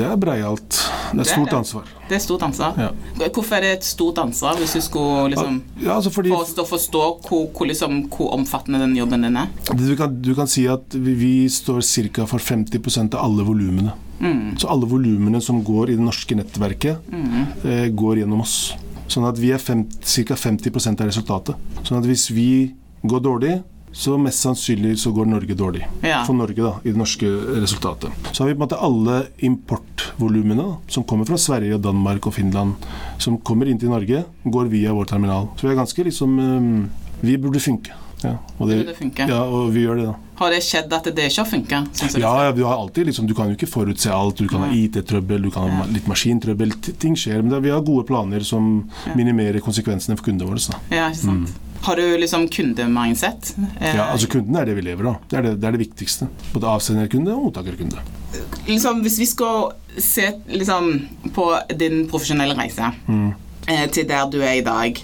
[0.00, 0.76] det er breialt.
[0.76, 1.88] Det er det stort er ansvar.
[2.08, 2.76] Det er stort ansvar.
[2.80, 2.90] Ja.
[3.24, 7.04] Hvorfor er det et stort ansvar, hvis du skulle liksom ja, altså fordi, forstå, forstå
[7.28, 9.52] hvor, hvor, liksom, hvor, omfattende den jobben din er?
[9.72, 11.80] Du kan, du kan si at vi, vi står
[12.12, 12.28] ca.
[12.28, 13.96] for 50% av alle volumene.
[14.20, 14.56] Mm.
[14.60, 17.44] Så alle volumene som går i det norske nettverket, mm.
[17.64, 18.74] eh, går gjennom oss.
[19.14, 20.34] Sånn at vi er ca.
[20.34, 21.70] 50% av resultatet.
[21.86, 22.74] Sånn at hvis vi
[23.06, 23.54] går dårlig,
[23.94, 25.84] så mest sannsynlig så går Norge dårlig.
[26.02, 26.24] Ja.
[26.26, 27.28] For Norge, da, i det norske
[27.62, 28.10] resultatet.
[28.32, 32.88] Så har vi på en måte alle importvolumene som kommer fra Sverige, Danmark og Finland,
[33.22, 35.52] som kommer inn til Norge, går via vår terminal.
[35.54, 36.40] Så vi er ganske liksom
[37.24, 37.94] Vi burde funke.
[38.24, 40.14] Ja, og, det, det ja, og vi gjør det, da.
[40.38, 41.80] Har det skjedd at det ikke har funka?
[42.18, 44.40] Ja, ja, du har alltid liksom, Du kan jo ikke forutse alt.
[44.40, 46.74] Du kan ha IT-trøbbel, du kan ha litt maskintrøbbel.
[47.02, 47.44] Ting skjer.
[47.44, 50.80] Men vi har gode planer som minimerer konsekvensene for kundene våre.
[50.90, 51.54] Ja, ikke sant.
[51.54, 51.70] Mm.
[51.84, 53.54] Har du liksom kundemindset?
[53.80, 55.16] Ja, altså kunden er det vi lever av.
[55.28, 56.28] Det er det, det, er det viktigste.
[56.54, 58.00] Både avsenderkunde og mottakerkunde.
[58.66, 60.94] Liksom, hvis vi skal se liksom,
[61.36, 63.28] på din profesjonelle reise mm.
[63.68, 64.98] eh, til der du er i dag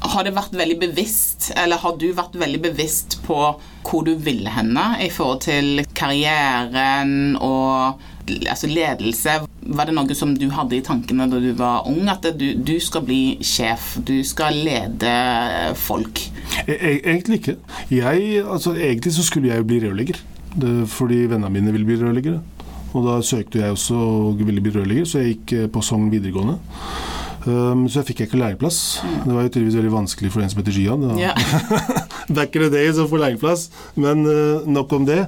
[0.00, 3.38] har det vært veldig bevisst, eller har du vært veldig bevisst på
[3.84, 8.00] hvor du ville henne i forhold til karrieren og
[8.50, 9.38] altså ledelse?
[9.64, 12.76] Var det noe som du hadde i tankene da du var ung, at du, du
[12.82, 15.14] skal bli sjef, du skal lede
[15.80, 16.26] folk?
[16.66, 17.58] E, e egentlig ikke.
[17.92, 20.20] Jeg, altså, egentlig så skulle jeg jo bli rørlegger,
[20.90, 22.42] fordi vennene mine ville bli rørleggere.
[22.94, 26.60] Og da søkte jeg også og ville bli rørlegger, så jeg gikk på Sogn videregående.
[27.44, 28.78] Um, så jeg fikk ikke lærlingplass.
[29.04, 31.04] Det var jo tydeligvis veldig vanskelig for en som heter Gian.
[31.20, 31.36] Yeah.
[32.36, 33.66] Back in the days å få lærlingplass,
[34.00, 35.26] men uh, nok om det.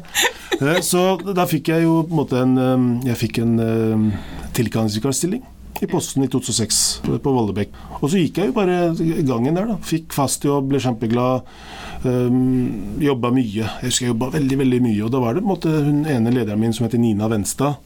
[0.57, 4.09] Uh, så da fikk jeg jo på en måte en um, Jeg fikk en um,
[4.57, 5.45] tilkallingsvikarstilling
[5.85, 7.75] i Posten i 2006, på Vollebekk.
[8.01, 8.95] Og så gikk jeg jo bare
[9.29, 9.77] gangen der, da.
[9.85, 11.45] Fikk fast jobb, ble kjempeglad.
[12.07, 13.67] Um, jobba mye.
[13.67, 15.03] Jeg husker jeg jobba veldig, veldig mye.
[15.05, 17.77] Og da var det på en måte hun ene lederen min som heter Nina Venstad,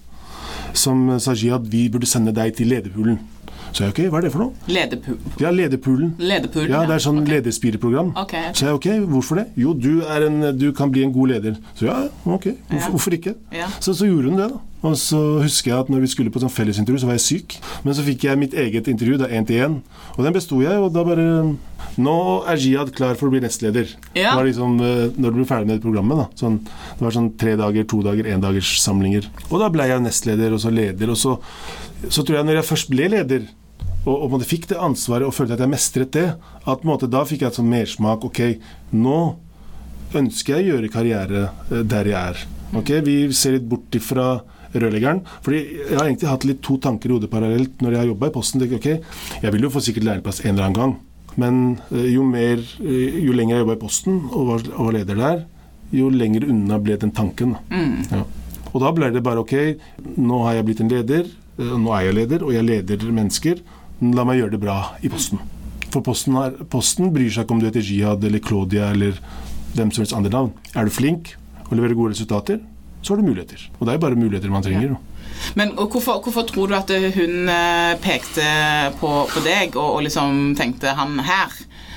[0.77, 3.19] som sa at vi burde sende deg til lederpoolen.
[3.73, 4.71] Så jeg ok, hva er det for noe?
[4.71, 5.19] Lederpool.
[5.41, 5.51] Ja.
[5.55, 6.15] Lederpoolen,
[6.71, 7.37] Ja, det er sånn okay.
[7.37, 8.15] lederspireprogram.
[8.19, 8.35] Ok.
[8.59, 9.47] Så jeg ok, hvorfor det?
[9.61, 11.61] Jo, du, en, du kan bli en god leder.
[11.79, 13.37] Så ja, ok, hvorfor, hvorfor ikke?
[13.55, 13.71] Ja.
[13.79, 14.61] Så, så gjorde hun det, da.
[14.81, 17.57] Og så husker jeg at når vi skulle på sånn fellesintervju, så var jeg syk.
[17.85, 19.75] Men så fikk jeg mitt eget intervju, da én til én.
[20.17, 21.27] Og den besto jeg, og da bare
[22.01, 22.15] Nå
[22.49, 23.89] er Jihad klar for å bli nestleder.
[24.15, 24.31] Ja.
[24.31, 26.17] Det var liksom, eh, når du ble ferdig med programmet.
[26.17, 26.27] da.
[26.39, 29.27] Sånn, det var sånn tre dager, to dager, én dagers samlinger.
[29.51, 31.11] Og da ble jeg nestleder, og så leder.
[31.11, 31.35] Og så,
[32.09, 33.49] så tror jeg når jeg først ble leder,
[34.07, 36.29] og, og fikk det ansvaret og følte at jeg mestret det,
[36.65, 38.25] at måte da fikk jeg et sånn mersmak.
[38.25, 38.41] Ok,
[38.97, 39.19] nå
[40.17, 42.41] ønsker jeg å gjøre karriere eh, der jeg er.
[42.77, 44.41] Ok, Vi ser litt bort ifra
[44.73, 45.25] rørleggeren.
[45.43, 45.61] fordi
[45.91, 48.35] Jeg har egentlig hatt litt to tanker i hodet parallelt når jeg har jobba i
[48.35, 48.61] Posten.
[48.61, 50.97] jeg, ok, Jeg vil jo få sikkert lærlingplass en eller annen gang,
[51.37, 54.93] men eh, jo, mer, eh, jo lenger jeg jobba i Posten og var, og var
[54.93, 55.45] leder der,
[55.93, 57.57] jo lenger unna ble den tanken.
[57.69, 58.07] Mm.
[58.11, 58.25] Ja.
[58.71, 59.55] Og da ble det bare ok,
[60.17, 61.27] nå har jeg blitt en leder,
[61.59, 63.59] nå er jeg leder, og jeg leder mennesker.
[64.01, 65.41] La meg gjøre det bra i Posten.
[65.91, 69.19] For Posten, har, posten bryr seg ikke om du heter Jihad eller Claudia eller
[69.75, 70.53] hvem som helst andre navn.
[70.73, 71.35] Er du flink
[71.67, 72.61] og leverer gode resultater,
[73.03, 73.63] så har du muligheter.
[73.79, 74.95] Og det er jo bare muligheter man trenger.
[74.95, 75.51] Ja.
[75.59, 78.47] Men hvorfor, hvorfor tror du at hun eh, pekte
[79.01, 81.55] på, på deg og, og liksom tenkte han her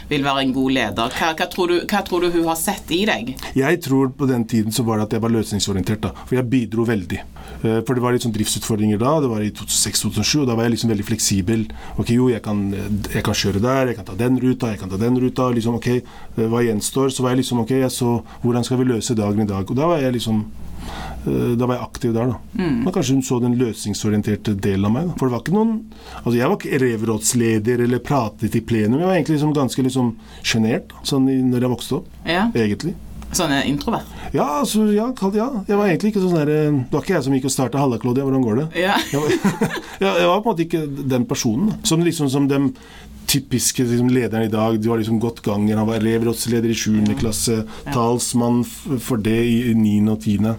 [0.09, 1.13] vil være en god leder?
[1.19, 3.33] Hva, hva, tror du, hva tror du hun har sett i deg?
[3.55, 6.01] Jeg tror på den tiden så var det at jeg var løsningsorientert.
[6.01, 7.19] da, For jeg bidro veldig.
[7.63, 9.19] Eh, For det var litt sånn driftsutfordringer da.
[9.23, 11.65] Det var i 2006-2007, og da var jeg liksom veldig fleksibel.
[11.97, 14.89] Ok, jo, jeg kan, jeg kan kjøre der, jeg kan ta den ruta, jeg kan
[14.89, 15.49] ta den ruta.
[15.53, 17.09] liksom, ok, eh, Hva gjenstår?
[17.13, 19.63] Så var jeg liksom ok, jeg så hvordan skal vi løse dagen i dag?
[19.69, 20.72] Og da var jeg liksom eh,
[21.23, 22.39] da var jeg aktiv der, da.
[22.57, 25.07] Men kanskje hun så den løsningsorienterte delen av meg.
[25.07, 25.15] da.
[25.19, 25.71] For det var ikke noen
[26.23, 28.99] Altså, jeg var ikke elevrådsleder eller pratet i plenum.
[28.99, 30.11] Jeg var egentlig liksom ganske liksom
[30.43, 32.13] sjenert sånn når jeg vokste opp.
[32.27, 32.95] Ja, Egentlig.
[33.33, 34.09] Sånn eh, introvert?
[34.33, 35.47] Ja, altså, ja, ja.
[35.67, 37.81] Jeg var egentlig ikke sånn der eh, Det var ikke jeg som gikk og starta
[37.81, 38.67] Halla, Claudia, hvordan går det?
[38.83, 38.97] Ja.
[39.09, 39.71] Jeg var,
[40.05, 40.83] jeg var på en måte ikke
[41.15, 41.73] den personen.
[41.87, 42.71] Som liksom som den
[43.27, 44.79] typiske liksom, lederen i dag.
[44.81, 45.77] Du har liksom gått gangen.
[45.77, 47.15] Han var elevrådsleder i 7.
[47.19, 47.63] klasse.
[47.93, 48.63] Talsmann
[48.99, 50.11] for det i i 9.
[50.11, 50.53] og 10.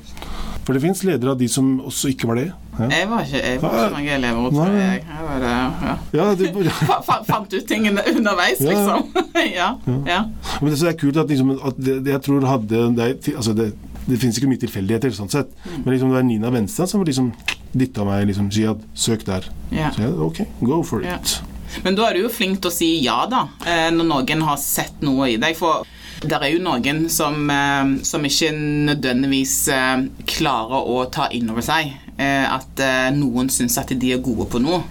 [0.64, 2.46] For det fins ledere av de som også ikke var det.
[2.78, 5.02] Ja, Jeg var ikke, jeg var ikke noen tror jeg.
[5.04, 5.96] jeg var det, ja.
[6.18, 8.70] ja, det, Fa- fa- Fant ut tingene underveis, Ja.
[8.72, 9.26] liksom.
[9.60, 9.68] ja.
[10.08, 10.22] ja.
[10.62, 13.68] Men det, er kult at, liksom, at det, det jeg tror hadde det, altså det,
[14.08, 15.52] det finnes ikke mye tilfeldigheter, sånn sett.
[15.84, 17.30] Men liksom det var Nina Venstad som liksom
[17.76, 19.46] dytta meg liksom, Jihad, søk der.
[19.70, 19.92] ja.
[19.94, 21.38] Så jeg, ok, go for it.
[21.84, 24.60] Men da er du jo flink til å si ja, da, eh, når noen har
[24.60, 25.56] sett noe i deg.
[25.58, 25.84] For
[26.24, 30.04] det er jo noen som, eh, som ikke nødvendigvis eh,
[30.36, 32.78] klarer å ta inn over seg at
[33.10, 34.84] noen syns at de er gode på noe.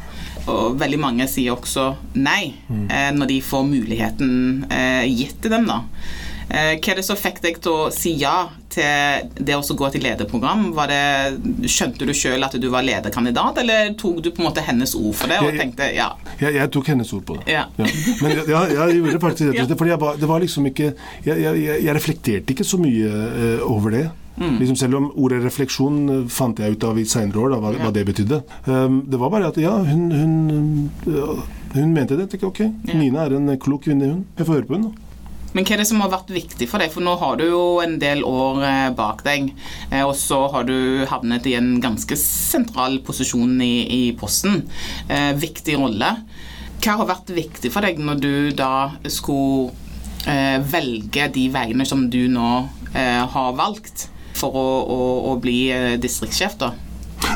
[0.51, 4.33] Og veldig mange sier også nei eh, når de får muligheten
[5.07, 5.85] gitt til dem, da.
[6.49, 10.03] Hva er det som fikk deg til å si ja til det å gå til
[10.05, 10.65] lederprogram?
[10.77, 11.01] Var det,
[11.69, 15.13] skjønte du sjøl at du var lederkandidat, eller tok du på en måte hennes ord
[15.19, 16.09] for det og Jeg- tenkte ja?
[16.41, 17.45] Jeg, jeg tok hennes ord på det.
[17.53, 17.65] Ja.
[17.77, 20.91] Men jeg, jeg gjorde faktisk rett og slett, Fordi var, det var liksom ikke
[21.25, 24.05] Jeg, reflekterte ikke så mye uh, over det.
[24.37, 24.55] Mm.
[24.59, 27.73] Liksom selv om ordet refleksjon eh, fant jeg ut av i seinere år, da, hva,
[27.75, 27.83] Ja.
[27.85, 28.39] hva det betydde.
[28.65, 31.27] Um, det var bare at ja, hun, hun, ja,
[31.75, 32.25] hun mente det.
[32.31, 32.97] Tenkte, ok, Ja.
[32.97, 34.23] Nina er en klok kvinne, hun.
[34.39, 34.87] Jeg får høre på hun.
[35.53, 36.91] Men hva er det som har vært viktig for deg?
[36.93, 39.51] For nå har du jo en del år eh, bak deg,
[39.91, 44.63] eh, og så har du havnet i en ganske sentral posisjon i, i Posten.
[45.07, 46.15] Eh, viktig rolle.
[46.83, 48.73] Hva har vært viktig for deg når du da
[49.07, 49.71] skulle
[50.71, 52.49] velge de veiene som du nå
[52.93, 54.05] har valgt
[54.39, 55.67] for å, å, å bli
[55.99, 56.69] distriktssjef, da?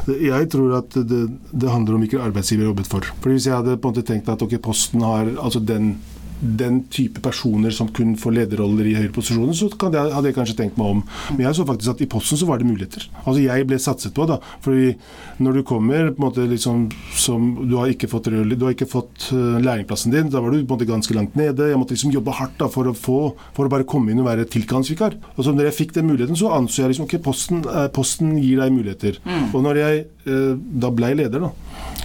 [0.08, 1.20] Jeg tror at det,
[1.52, 3.10] det handler om hvilken arbeidsgiver jeg jobbet for.
[3.20, 5.98] Fordi Hvis jeg hadde på en måte tenkt at ok, Posten har altså den,
[6.42, 10.36] den type personer som kun får lederroller i høyere posisjoner, så kan det, hadde jeg
[10.38, 11.00] kanskje tenkt meg om.
[11.34, 13.08] Men jeg så faktisk at i Posten så var det muligheter.
[13.24, 14.38] Altså Jeg ble satset på, da.
[14.62, 14.92] Fordi
[15.42, 18.74] når du kommer på en måte liksom som Du har ikke fått, rød- du har
[18.76, 21.70] ikke fått eh, lærlingplassen din, da var du på en måte ganske langt nede.
[21.72, 23.18] Jeg måtte liksom jobbe hardt da for å få
[23.58, 25.18] For å bare komme inn og være tilkallingsvikar.
[25.38, 28.38] Og så når jeg fikk den muligheten, så anså jeg liksom ok, Posten, eh, posten
[28.38, 29.18] gir deg muligheter.
[29.54, 31.52] Og når jeg eh, da blei leder, da,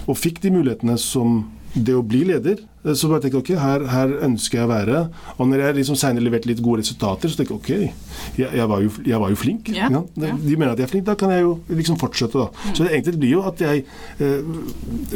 [0.07, 3.51] og fikk de mulighetene som det å bli leder, eh, så bare tenkte jeg ok,
[3.63, 5.01] her, her ønsker jeg å være.
[5.37, 8.67] Og når jeg liksom senere leverte litt gode resultater, så tenkte jeg ok, jeg, jeg,
[8.69, 9.73] var, jo, jeg var jo flink.
[9.73, 12.37] Ja, Ja, de, mener at jeg er flink, da kan jeg jo liksom fortsette.
[12.45, 12.73] da.
[12.73, 13.85] Så det egentlig blir jo at jeg
[14.19, 14.41] eh,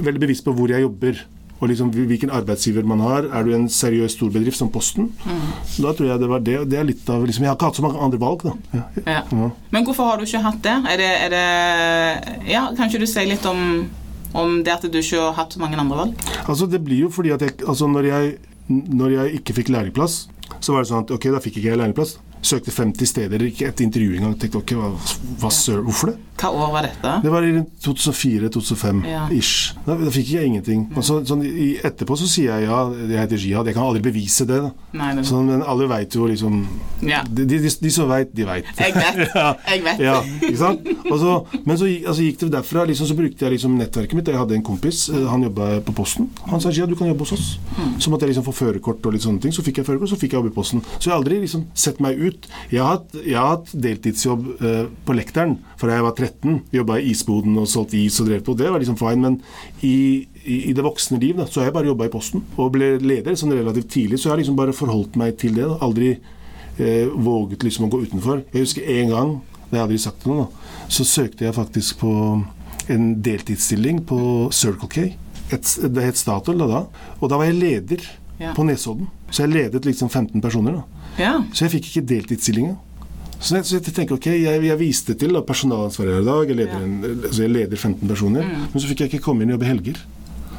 [0.02, 1.26] veldig bevisst på hvor jeg jobber.
[1.58, 3.26] Og liksom hvilken arbeidsgiver man har.
[3.34, 5.08] Er du en seriøs storbedrift som Posten?
[5.82, 6.58] Da tror jeg det var det.
[6.70, 8.54] Det er litt av liksom, Jeg har ikke hatt så mange andre valg, da.
[8.78, 8.84] Ja.
[9.08, 9.24] Ja.
[9.34, 9.48] Ja.
[9.74, 10.76] Men hvorfor har du ikke hatt det?
[10.94, 13.88] Er det, er det Ja, kan ikke du si litt om
[14.36, 16.26] Om det at du ikke har hatt så mange andre valg?
[16.48, 18.38] Altså, det blir jo fordi at jeg Altså, når jeg,
[18.68, 20.28] når jeg ikke fikk læreplass,
[20.60, 22.18] så var det sånn at ok, da fikk ikke jeg lærlingplass.
[22.42, 24.38] Søkte 50 steder, ikke et intervju engang.
[24.40, 24.94] Tenkte ok, hva,
[25.42, 26.18] hva sør, hvorfor det?
[26.38, 27.12] Hva år var dette?
[27.24, 29.24] Det var i 2004-2005 Ja.
[29.88, 30.84] Da, da fikk jeg ingenting.
[30.94, 33.70] Og så, sånn, i, etterpå så sier jeg ja, jeg heter Jihad.
[33.70, 34.60] Jeg kan aldri bevise det.
[34.98, 36.62] Nei, det Sånn, men alle veit jo liksom
[37.08, 37.24] Ja.
[37.26, 38.70] De, de, de, de som veit, de veit.
[38.78, 39.24] Jeg vet.
[39.34, 39.48] ja.
[39.66, 40.04] Jeg vet.
[40.04, 40.86] Ja, ikke sant?
[41.08, 41.34] Så,
[41.66, 44.30] men så altså, gikk det derfra, liksom, så brukte jeg liksom nettverket mitt.
[44.30, 46.30] Jeg hadde en kompis, eh, han jobba på Posten.
[46.52, 47.48] Han sa Jihad, du kan jobbe hos oss.
[47.98, 49.56] Så måtte jeg liksom få førerkort og litt sånne ting.
[49.56, 50.86] Så fikk jeg førerkort, så fikk jeg jobb i Posten.
[51.00, 52.27] Så jeg har aldri liksom sett meg ut.
[52.72, 56.58] Jeg har hatt, jeg har hatt deltidsjobb eh, på Lekteren fra jeg var 13.
[56.74, 58.56] Jobba i isboden og solgt is og drev på.
[58.58, 59.22] Det var liksom fine.
[59.22, 59.40] Men
[59.86, 62.44] i, i, i det voksne liv da, så har jeg bare jobba i Posten.
[62.58, 65.68] Og ble leder sånn relativt tidlig, så jeg har liksom bare forholdt meg til det.
[65.70, 65.78] Da.
[65.88, 66.12] Aldri
[66.80, 68.44] eh, våget liksom å gå utenfor.
[68.54, 69.34] Jeg husker en gang,
[69.68, 72.12] det har jeg aldri sagt til noen, da, så søkte jeg faktisk på
[72.94, 74.20] en deltidsstilling på
[74.56, 75.10] Circle K.
[75.52, 77.12] Et, det het Statoil da, da.
[77.22, 78.52] Og da var jeg leder Ja.
[78.54, 79.08] på Nesodden.
[79.34, 80.76] Så jeg ledet liksom 15 personer.
[80.78, 80.84] da.
[81.18, 81.34] Ja.
[81.54, 82.76] Så jeg fikk ikke deltidsstillinga.
[83.40, 86.58] Så så jeg tenker ok, jeg, jeg viste til da, personalansvaret her i dag, jeg
[86.58, 87.04] leder, Mm.
[87.06, 89.70] en, altså jeg leder 15 personer, men så fikk jeg ikke komme inn og jobbe
[89.70, 90.00] helger.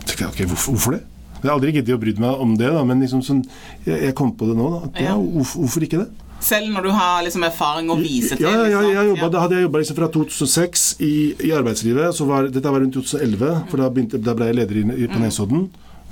[0.04, 1.02] Så tenkte jeg ok, hvorfor, hvorfor det?
[1.42, 3.42] Jeg har aldri giddet å bry meg om det, da, men liksom sånn,
[3.86, 4.68] jeg, jeg kom på det nå.
[4.74, 6.08] da, ja, hvorfor, hvorfor ikke det?
[6.40, 8.46] Selv når du har liksom erfaring å vise til?
[8.46, 9.08] Ja, ja, ja, liksom.
[9.10, 11.12] jobbet, Da hadde jeg jobba liksom fra 2006 i,
[11.48, 12.14] i arbeidslivet.
[12.14, 15.06] Så var, dette var rundt 2011, for da, begynte, da ble jeg leder i, i,
[15.08, 15.14] Mm.
[15.16, 15.64] på Nesodden.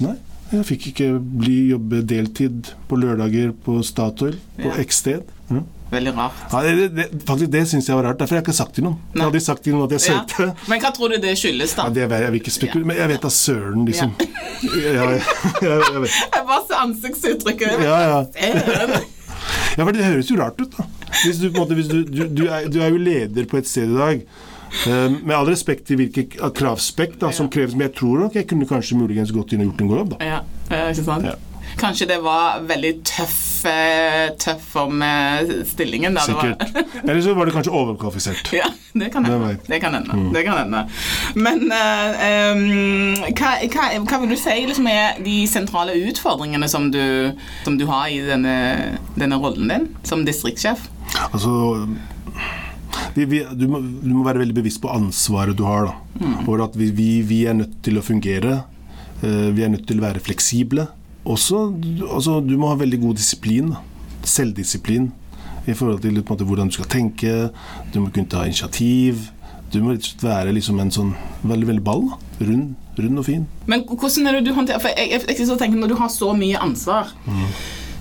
[0.02, 0.16] Nei,
[0.52, 4.76] jeg fikk ikke bli jobbe deltid på lørdager på Statoil, på Ja.
[4.82, 5.24] X sted.
[5.50, 5.64] Mm.
[5.90, 6.38] Veldig rart.
[6.50, 8.18] Ja, det, det, faktisk, det syns jeg var rart.
[8.18, 8.96] Derfor har jeg ikke sagt til noen.
[9.12, 9.20] Nei.
[9.20, 10.48] Jeg hadde sagt til noen at jeg Ja.
[10.66, 11.86] Men hva tror du det skyldes, da?
[11.86, 14.14] Ja, det vet jeg, jeg vil ikke spekulere, men jeg vet da søren, liksom.
[14.66, 16.16] Ja, jeg, vet.
[16.36, 17.84] Jeg bare ansiktsuttrykket.
[17.86, 19.00] Ja, ja.
[19.76, 20.86] Ja, for det høres jo rart ut, da.
[21.22, 23.92] Hvis du, måte, hvis du, du, du, er, du er jo leder på et sted
[23.92, 24.22] i dag.
[24.86, 26.26] Eh, med all respekt til hvilke
[26.56, 29.72] kravspekk da, som kreves, men jeg tror nok jeg kunne kanskje muligens gått inn og
[29.72, 30.16] gjort en god jobb.
[30.18, 30.24] da.
[30.70, 31.24] Ja, ikke sant?
[31.32, 31.36] Ja.
[31.76, 36.14] Kanskje det var veldig tøff, eh, tøff om eh, stillingen.
[36.14, 36.22] Da.
[36.24, 37.02] Det var- Sikkert.
[37.04, 38.52] Eller så var det kanskje overkvalifisert.
[38.60, 39.58] Ja, det kan hende.
[39.66, 40.14] Det kan hende.
[40.14, 40.30] Mm.
[40.32, 40.84] Det kan hende.
[41.34, 46.88] Men uh, um, hva, hva, hva vil du si liksom, er de sentrale utfordringene som
[46.94, 47.02] du,
[47.66, 48.56] som du har i denne,
[49.18, 50.86] denne rollen din som distriktssjef?
[51.32, 51.52] Altså
[53.16, 55.90] vi, vi, du, må, du må være veldig bevisst på ansvaret du har.
[55.90, 56.32] Da.
[56.46, 58.58] For at vi, vi, vi er nødt til å fungere.
[59.22, 60.86] Eh, vi er nødt til å være fleksible.
[61.26, 63.72] Også, du- altså, du må ha veldig god disiplin.
[64.26, 65.10] Selvdisiplin
[65.66, 67.50] i forhold til måte, hvordan du skal tenke.
[67.94, 69.30] Du må kunne ta initiativ.
[69.72, 72.04] Du må være liksom en sånn veldig, veldig ball.
[72.38, 73.46] Rund, rund og fin.
[73.66, 76.10] Men hvordan er det du håndterer For jeg, jeg, jeg, jeg tenker Når du har
[76.12, 77.08] så mye ansvar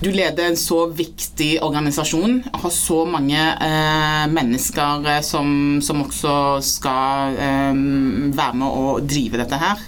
[0.00, 6.34] Du leder en så viktig organisasjon, har så mange eh, mennesker eh, som, som også
[6.64, 7.78] skal eh,
[8.36, 9.80] være med å drive dette her.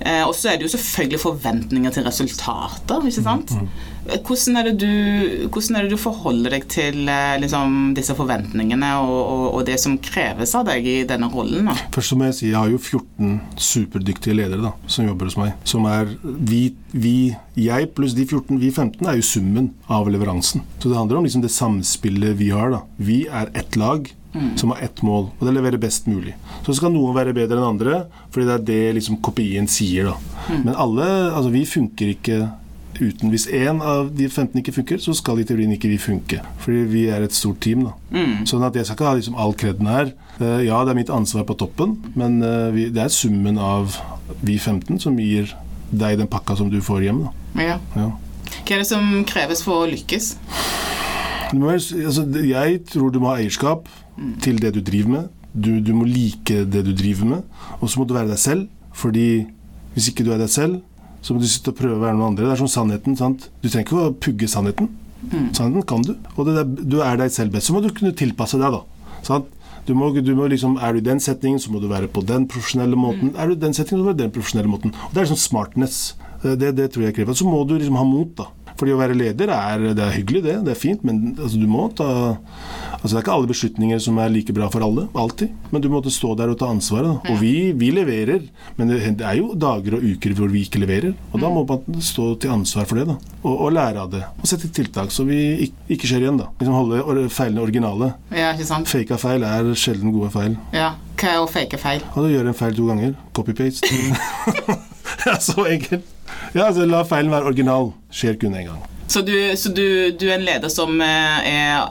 [0.00, 3.56] Eh, og så er det jo selvfølgelig forventninger til resultater, ikke sant?
[4.10, 4.90] Hvordan er du,
[5.50, 9.78] hvordan er det du forholder deg til eh, liksom, disse forventningene og, og, og det
[9.82, 11.70] som kreves av deg i denne rollen?
[11.70, 11.76] Da?
[11.94, 13.38] Først må jeg si jeg har jo 14
[13.70, 15.54] superdyktige ledere da, som jobber hos meg.
[15.68, 17.16] Som er vi, vi,
[17.58, 20.64] jeg pluss de 14, vi 15 er jo summen av leveransen.
[20.78, 22.74] Så det handler om liksom det samspillet vi har.
[22.74, 22.84] da.
[22.98, 24.10] Vi er ett lag
[24.56, 26.36] som har ett mål, og det leverer best mulig.
[26.66, 30.12] Så skal noen være bedre enn andre, fordi det er det liksom kopien sier.
[30.12, 30.16] da.
[30.52, 32.38] Men alle, altså vi funker ikke
[33.00, 36.40] uten Hvis én av de 15 ikke funker, så skal i teorien ikke vi funke.
[36.62, 37.86] Fordi vi er et stort team.
[37.88, 38.24] da.
[38.48, 40.12] Sånn at jeg skal ikke ha liksom all kreden her.
[40.40, 43.96] Eh, ja, det er mitt ansvar på toppen, men eh, vi, det er summen av
[44.42, 45.52] vi 15 som gir
[45.90, 47.24] deg den pakka som du får hjem.
[47.26, 47.62] da.
[47.62, 47.78] Ja.
[47.96, 48.10] Ja.
[48.60, 50.34] Hva er det som kreves for å lykkes?
[51.56, 53.88] Må, altså, jeg tror du må ha eierskap
[54.42, 55.30] til det du driver med.
[55.50, 58.68] Du, du må like det du driver med, og så må du være deg selv.
[58.94, 59.46] Fordi
[59.94, 60.78] hvis ikke du er deg selv,
[61.20, 62.46] så må du sitte og prøve å være noen andre.
[62.48, 63.16] Det er som sannheten.
[63.18, 63.48] sant?
[63.60, 64.88] Du trenger ikke å pugge sannheten.
[65.56, 66.14] Sannheten kan du.
[66.36, 67.68] Og det der, du er deg selv best.
[67.68, 69.18] Så må du kunne tilpasse deg, da.
[69.26, 69.50] Sant?
[69.88, 72.22] Du må, du må liksom, er du i den settingen, så må du være på
[72.24, 73.32] den profesjonelle måten.
[73.36, 74.94] Er du i den settingen, så må du være den profesjonelle måten.
[75.08, 76.00] Og Det er sånn smartness.
[76.40, 77.36] Det, det tror jeg krever.
[77.36, 78.48] Så må du liksom ha mot, da.
[78.80, 80.54] Fordi å være leder er, det er hyggelig, det.
[80.64, 82.08] Det er fint, men altså, du må ta
[83.00, 85.54] Altså, det er ikke alle beslutninger som er like bra for alle, alltid.
[85.72, 87.08] Men du måtte stå der og ta ansvaret.
[87.08, 87.32] Da.
[87.32, 88.42] Og vi, vi leverer,
[88.76, 91.14] men det, er jo dager og uker hvor vi ikke leverer.
[91.32, 93.16] Og da må man stå til ansvar for det, da.
[93.40, 94.20] Og, og lære av det.
[94.42, 96.50] Og sette tiltak så vi ikke, ikke skjer igjen, da.
[96.60, 98.12] Liksom holde or- feilene originale.
[98.36, 98.92] Ja, ikke sant?
[98.92, 100.60] Faka feil er sjelden gode feil.
[100.76, 100.92] Ja.
[101.16, 102.04] Hva er å fake feil?
[102.12, 103.16] Og du gjør en feil to ganger.
[103.36, 103.88] Copy-paste.
[105.24, 106.16] det er så enkelt.
[106.54, 107.92] Ja, altså La feilen være original.
[108.10, 108.80] Skjer kun én gang.
[109.10, 109.84] Så, du, så du,
[110.18, 111.88] du er en leder som eh, er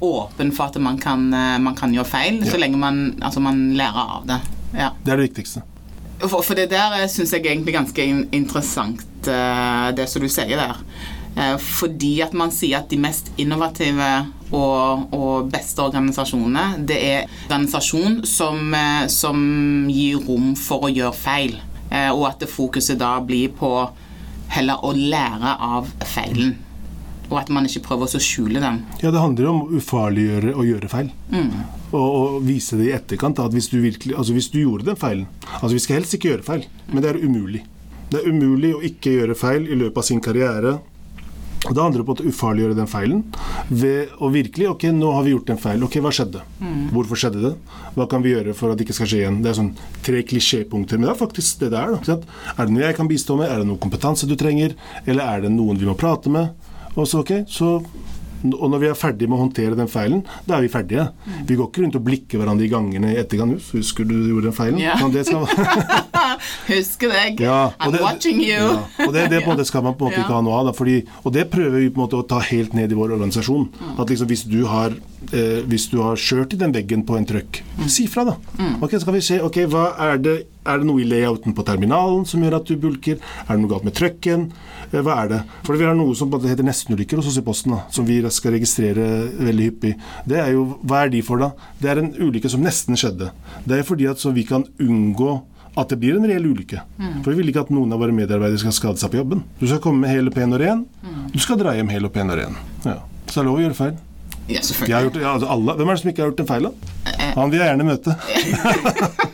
[0.00, 2.50] åpen for at man kan, eh, man kan gjøre feil, Ja.
[2.52, 4.40] så lenge man, altså man lærer av det.
[4.78, 4.92] Ja.
[5.04, 5.62] Det er det viktigste.
[6.20, 10.58] For, for det der syns jeg egentlig er ganske interessant, eh, det som du sier
[10.60, 10.76] der.
[11.36, 14.10] Eh, Fordi at man sier at de mest innovative
[14.50, 19.42] og, og beste organisasjonene, det er organisasjon som, eh, som
[19.90, 21.58] gir rom for å gjøre feil.
[21.90, 23.72] Eh, Og at det fokuset da blir på
[24.54, 26.56] heller å lære av feilen.
[27.30, 28.80] Og at man ikke prøver å skjule den.
[28.98, 31.12] Ja, det handler om å ufarliggjøre og gjøre feil.
[31.92, 33.38] Og, og vise det i etterkant.
[33.38, 35.28] At hvis du virkelig, altså hvis du gjorde den feilen
[35.60, 37.62] Altså Vi skal helst ikke gjøre feil, men det er umulig.
[38.10, 40.78] Det er umulig å ikke gjøre feil i løpet av sin karriere.
[41.68, 43.18] Og Det handler om å ufarliggjøre den feilen
[43.68, 45.82] ved å virkelig Ok, nå har vi gjort en feil.
[45.84, 46.40] Ok, hva skjedde?
[46.94, 47.52] Hvorfor skjedde det?
[47.98, 49.40] Hva kan vi gjøre for at det ikke skal skje igjen?
[49.44, 49.74] Det er sånn
[50.06, 51.98] tre klisjépunkter, men det er faktisk det det er.
[52.00, 52.16] da.
[52.56, 53.50] Er det noe jeg kan bistå med?
[53.52, 54.72] Er det noe kompetanse du trenger?
[55.04, 56.54] Eller er det noen vi må prate med?
[56.96, 57.76] Og så, ok, så
[58.40, 61.10] og når vi er ferdige med å håndtere den feilen, da er vi ferdige.
[61.44, 63.60] Vi går ikke rundt og blikker hverandre i gangene i etterkant.
[63.76, 64.80] Husker du du gjorde den feilen?
[64.80, 64.94] Ja.
[64.96, 65.44] Sånn, det skal,
[66.68, 67.40] Husker deg.
[67.40, 68.58] Ja, I'm det- watching you.
[68.70, 70.60] Ja, og det, det på en måte skal man på en måte ikke ha noe
[70.60, 70.72] av.
[70.76, 73.68] Fordi, og det prøver vi på en måte å ta helt ned i vår organisasjon.
[73.80, 73.96] Mm.
[74.00, 74.94] At liksom hvis du har
[75.32, 77.88] eh, hvis du har kjørt i den veggen på en trøkk, Mm.
[77.88, 78.34] si fra, da.
[78.82, 81.64] Ok, så skal vi se, ok, hva er det er det noe i layouten på
[81.64, 83.16] terminalen som gjør at du bulker?
[83.48, 84.42] Er det noe galt med trøkken?
[84.92, 85.38] Eh, Hva er det?
[85.64, 88.52] For vi har noe som heter nestenulykker hos oss i Posten, da, som vi skal
[88.52, 89.06] registrere
[89.40, 89.94] veldig hyppig.
[90.28, 91.52] Det er jo, Hva er de for, da?
[91.80, 93.30] Det er en ulykke som nesten skjedde.
[93.64, 95.40] Det er fordi at så vi kan unngå
[95.78, 96.82] at det blir en reell ulykke.
[97.22, 99.44] For vi vil ikke at noen av våre medarbeidere skal skade seg på jobben.
[99.60, 100.84] Du skal komme hel og pen og ren.
[101.30, 102.58] Du skal dra hjem hel og pen og ren.
[102.84, 102.98] Ja.
[103.26, 103.98] Så det er lov å gjøre feil.
[104.50, 105.02] Ja, selvfølgelig.
[105.06, 105.76] gjort, ja, altså alle.
[105.78, 106.72] Hvem er det som ikke har gjort en feil, da?
[107.36, 108.16] Han vil jeg gjerne møte.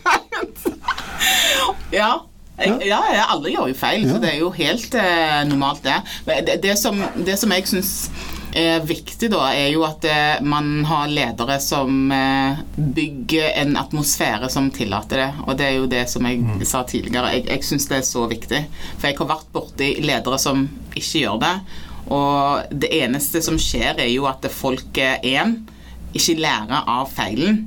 [1.97, 2.27] Ja.
[2.59, 2.79] Ja,
[3.13, 5.97] ja, alle gjør jo feil, så det er jo helt eh, normalt, det.
[6.25, 6.97] Det, det, som,
[7.27, 7.91] det som jeg syns
[8.57, 14.51] er viktig, da, er jo at eh, man har ledere som eh, bygger en atmosfære
[14.53, 15.29] som tillater det.
[15.47, 17.35] Og det er jo det som jeg sa tidligere.
[17.37, 18.63] Jeg, jeg syns det er så viktig.
[18.97, 21.55] For jeg har vært borti ledere som ikke gjør det.
[22.17, 25.59] Og det eneste som skjer, er jo at folk én
[26.17, 27.65] ikke lærer av feilen.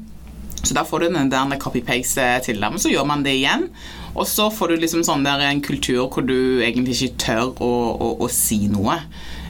[0.59, 3.69] Så da får du den der copy-paste til dem, så gjør man det igjen.
[4.15, 7.71] Og så får du liksom sånn der en kultur hvor du egentlig ikke tør å,
[7.95, 8.97] å, å si noe.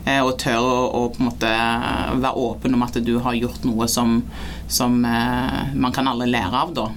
[0.06, 1.52] Eh, og tør å, å på en måte
[2.22, 4.20] være åpen om at du har gjort noe som,
[4.72, 6.90] som eh, man kan alle lære av, da.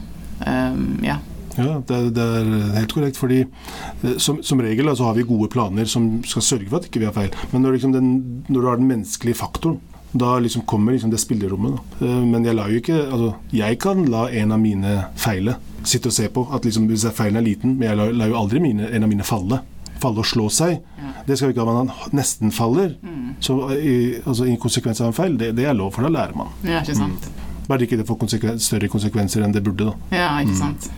[0.42, 1.20] Um, ja.
[1.52, 2.46] Ja, det det er
[2.78, 3.18] helt korrekt.
[3.20, 6.80] fordi eh, som, som regel så altså, har vi gode planer som skal sørge for
[6.80, 7.32] at ikke vi har feil.
[7.52, 8.12] Men når, liksom den,
[8.48, 9.80] når du har den menneskelige faktoren,
[10.12, 11.78] da liksom kommer liksom det spillerommet.
[11.98, 12.06] Da.
[12.06, 16.28] Eh, Men jeg ikke altså, Jeg kan la en av mine feile sitte og se
[16.28, 16.46] på.
[16.52, 19.08] at liksom, Hvis feilen er liten, men jeg lar, lar jo aldri mine, en av
[19.08, 19.60] mine falle.
[20.00, 20.80] Falle og slå seg.
[21.26, 21.72] Det skal vi ikke ha.
[21.84, 22.96] Man nesten faller.
[23.40, 26.36] Så i, altså, i konsekvens av en feil, det, det er lov, for da lærer
[26.36, 26.48] man.
[26.66, 27.30] ja, ikke sant.
[27.68, 29.92] Bare ikke det får konsekvens, større konsekvenser enn det burde.
[29.92, 30.16] da.
[30.16, 30.90] Ja, ikke sant.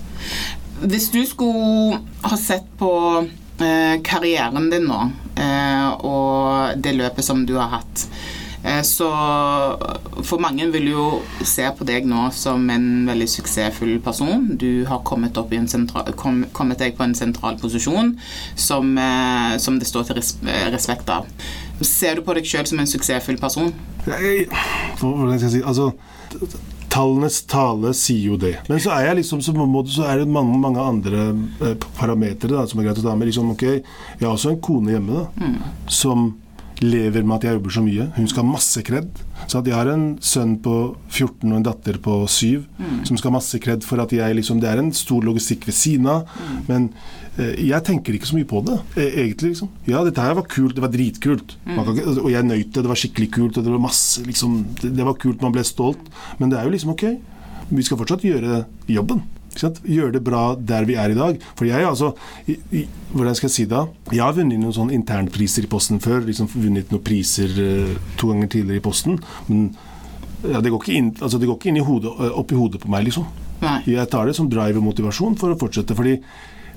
[0.84, 2.90] Hvis du skulle ha sett på
[3.60, 5.00] eh, karrieren din nå,
[5.36, 9.08] eh, og det løpet som du har hatt, eh, så
[10.24, 11.04] For mange vil jo
[11.44, 14.46] se på deg nå som en veldig suksessfull person.
[14.60, 18.14] Du har kommet, opp i en sentral, kom, kommet deg på en sentral posisjon
[18.56, 21.28] som, eh, som det står til eh, respekt av.
[21.84, 23.74] Ser du på deg sjøl som en suksessfull person?
[24.08, 24.46] Jeg,
[25.00, 25.90] hvordan skal jeg si Altså,
[26.94, 28.54] tallenes tale sier jo det.
[28.70, 31.26] Men så er jeg liksom, så, på en måte, så er det mange, mange andre
[31.60, 33.28] eh, parametere som er greit å ta med.
[33.28, 35.52] Liksom, ok, jeg har også en kone hjemme da,
[35.90, 36.32] som
[36.82, 38.06] lever med at jeg jobber så mye.
[38.16, 39.10] Hun skal ha masse kred.
[39.46, 40.74] Så at jeg har en sønn på
[41.12, 42.64] 14 og en datter på 7
[43.06, 45.76] som skal ha masse kred for at jeg liksom Det er en stor logistikk ved
[45.76, 46.24] siden av,
[46.68, 46.88] men
[47.36, 49.54] eh, jeg tenker ikke så mye på det, eh, egentlig.
[49.54, 49.70] liksom.
[49.86, 51.56] Ja, dette her var kult, det var dritkult.
[51.66, 54.24] Man kan ikke, og jeg nøyt det, det var skikkelig kult, og det var masse
[54.24, 56.00] liksom, det, det var kult, man ble stolt.
[56.38, 57.06] Men det er jo liksom ok.
[57.70, 59.22] Vi skal fortsatt gjøre jobben.
[59.60, 61.40] Gjøre det bra der vi er i dag.
[61.58, 62.12] For jeg altså
[62.50, 63.82] i, i, Hvordan skal jeg si det?
[64.12, 66.24] Jeg har vunnet noen sånne internpriser i Posten før.
[66.26, 69.20] liksom Vunnet noen priser uh, to ganger tidligere i Posten.
[69.48, 69.68] Men
[70.44, 72.58] ja, det, går ikke inn, altså, det går ikke inn i hodet, eh, opp i
[72.58, 73.28] hodet på meg, liksom.
[73.62, 73.78] Nei.
[73.88, 75.96] Jeg tar det som drive og motivasjon for å fortsette.
[75.96, 76.18] Fordi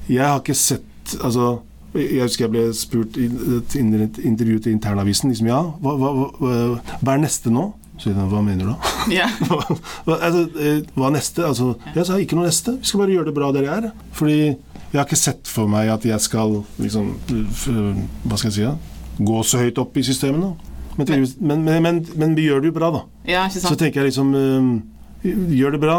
[0.08, 1.62] jeg har ikke sett Altså,
[1.96, 5.32] jeg husker jeg ble spurt i et intervju til Internavisen.
[5.32, 6.56] Liksom, ja, hva, hva, hva,
[7.00, 7.70] hva er neste nå?
[7.98, 8.78] Så jeg, hva mener du da?
[9.18, 9.32] Yeah.
[9.48, 11.46] hva, altså, eh, hva neste?
[11.48, 12.76] Altså, jeg sa ikke noe neste.
[12.82, 13.92] Vi skal bare gjøre det bra der jeg er.
[14.18, 18.66] Fordi jeg har ikke sett for meg at jeg skal liksom Hva skal jeg si?
[18.68, 18.76] da?
[19.28, 20.54] Gå så høyt opp i systemene.
[20.98, 23.02] Men, men, men, men, men vi gjør det jo bra, da.
[23.30, 24.70] ja, ikke Så tenker jeg liksom eh,
[25.58, 25.98] Gjør det bra,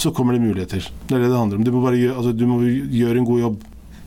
[0.00, 0.84] så kommer det muligheter.
[1.08, 1.64] Det er det det handler om.
[1.66, 3.62] Du må bare gjøre, altså, du må gjøre en god jobb.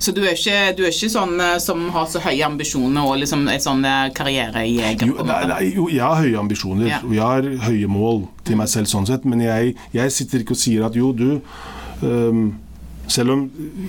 [0.06, 3.16] Så du er ikke, du er ikke sånn eh, som har så høye ambisjoner og
[3.24, 5.10] liksom er sånn eh, karrierejeger?
[5.10, 7.00] Jo, nei, nei, jo, jeg har høye ambisjoner, Ja.
[7.02, 10.54] og jeg har høye mål til meg selv sånn sett, men jeg, jeg sitter ikke
[10.54, 11.42] og sier at jo, du
[12.06, 12.46] øhm,
[13.08, 13.42] Selv om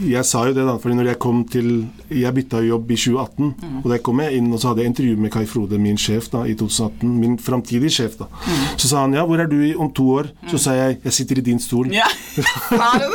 [0.06, 1.68] jeg sa jo det, da, fordi når jeg kom til
[2.10, 3.78] Jeg bytta jobb i 2018, Mm.
[3.82, 5.96] og da jeg kom jeg inn og så hadde jeg intervju med Kai Frode, min
[5.96, 7.14] sjef da, i 2018.
[7.20, 8.26] Min framtidige sjef, da.
[8.46, 8.66] Mm.
[8.76, 10.28] Så sa han ja, hvor er du om to år?
[10.50, 11.88] Så sa jeg jeg sitter i din stol.
[11.94, 12.06] Ja.
[12.36, 12.44] Det?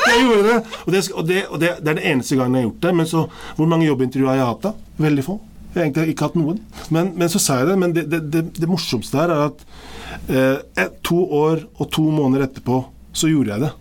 [0.07, 0.57] Jeg gjorde det!
[0.85, 2.95] Og, det, og, det, og det, det er den eneste gangen jeg har gjort det.
[2.95, 3.23] Men så,
[3.57, 4.73] hvor mange jobbintervju har jeg hatt, da?
[5.05, 5.37] Veldig få.
[5.73, 6.57] Jeg har egentlig ikke hatt noen.
[6.91, 7.77] Men, men så sa jeg det.
[7.79, 9.61] Men det, det, det, det morsomste her er at
[10.27, 12.81] eh, to år og to måneder etterpå
[13.13, 13.71] så gjorde jeg det.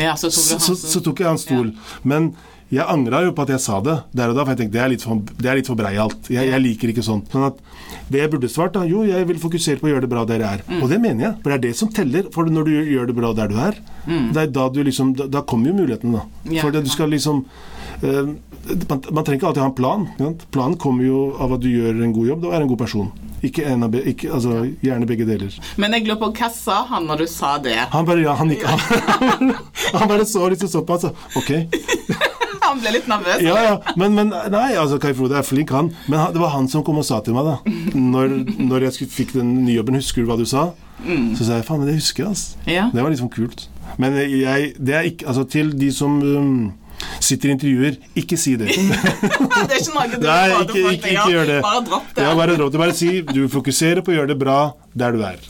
[0.00, 1.74] Ja, så Så, så, tok jeg hans stol.
[2.02, 2.32] Men
[2.70, 4.82] jeg angra jo på at jeg sa det der og da, for jeg tenkte det
[4.84, 6.28] er litt for, det er litt for breialt.
[6.30, 7.32] Jeg, jeg liker ikke sånt.
[7.32, 7.58] Sånn at
[8.12, 10.44] det jeg burde svart, da Jo, jeg vil fokusere på å gjøre det bra der
[10.44, 10.62] jeg er.
[10.68, 10.78] Mm.
[10.78, 11.32] Og det mener jeg.
[11.42, 12.28] For det er det som teller.
[12.34, 15.26] For når du gjør det bra der du er, det er da du liksom Da,
[15.26, 16.22] da kommer jo muligheten, da.
[16.44, 16.54] Mm.
[16.54, 18.30] Ja, for det, du skal liksom uh,
[18.70, 20.06] man, man trenger ikke alltid ha en plan.
[20.54, 23.10] Planen kommer jo av at du gjør en god jobb og er en god person.
[23.46, 25.54] Ikke en av ikke, altså, gjerne begge deler.
[25.80, 27.78] Men jeg lurer på, hva sa han når du sa det?
[27.94, 29.54] Han bare ja, han ikke Han,
[29.96, 31.08] han bare så litt såpass.
[31.38, 31.54] Ok.
[32.60, 33.40] Han ble litt nervøs.
[33.42, 33.94] Ja, ja.
[33.98, 35.88] Men, men nei, altså, Kai Frode er flink, han.
[36.06, 37.72] Men han, det var han som kom og sa til meg, da.
[37.96, 40.68] Når, når jeg fikk den nye jobben, husker du hva du sa?
[41.00, 42.60] Så sa jeg faen, men det husker jeg, altså.
[42.70, 42.86] Ja.
[42.92, 43.66] Det var liksom kult.
[43.98, 46.70] Men jeg, det er ikke Altså, til de som um,
[47.20, 48.68] sitter i intervjuer, ikke si det.
[48.74, 48.84] det er
[49.78, 51.60] ikke noe du Nei, råder ikke, ikke, ikke gjør det.
[51.66, 52.20] Bare dropp det.
[52.26, 52.80] Ja, bare dropp det.
[52.84, 54.60] Bare si du fokuserer på å gjøre det bra
[54.92, 55.38] der du er.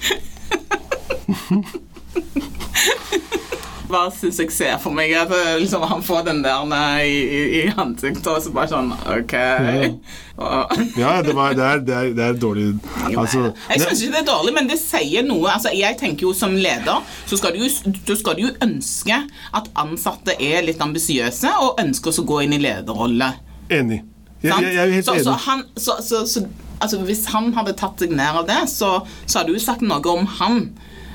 [4.14, 7.62] Syns jeg ser for meg at eh, liksom, han får den der nei, i, i,
[7.74, 9.34] ansiktet, og så bare sånn OK.
[10.40, 12.68] Og, Ja, det, var, det, er, det, er, det er dårlig
[13.10, 15.50] Altså jeg syns ikke det er dårlig, men det sier noe.
[15.52, 19.18] Altså, jeg tenker jo Som leder så skal du, jo- skal du jo ønske
[19.56, 23.34] at ansatte er litt ambisiøse og ønsker å gå inn i lederrolle.
[23.70, 24.00] Enig.
[24.40, 26.42] Jeg, jeg, jeg er helt så, så han, så, så, så,
[26.80, 30.00] altså, hvis han hadde tatt seg nær av det, så, så hadde du sagt noe
[30.14, 30.62] om han.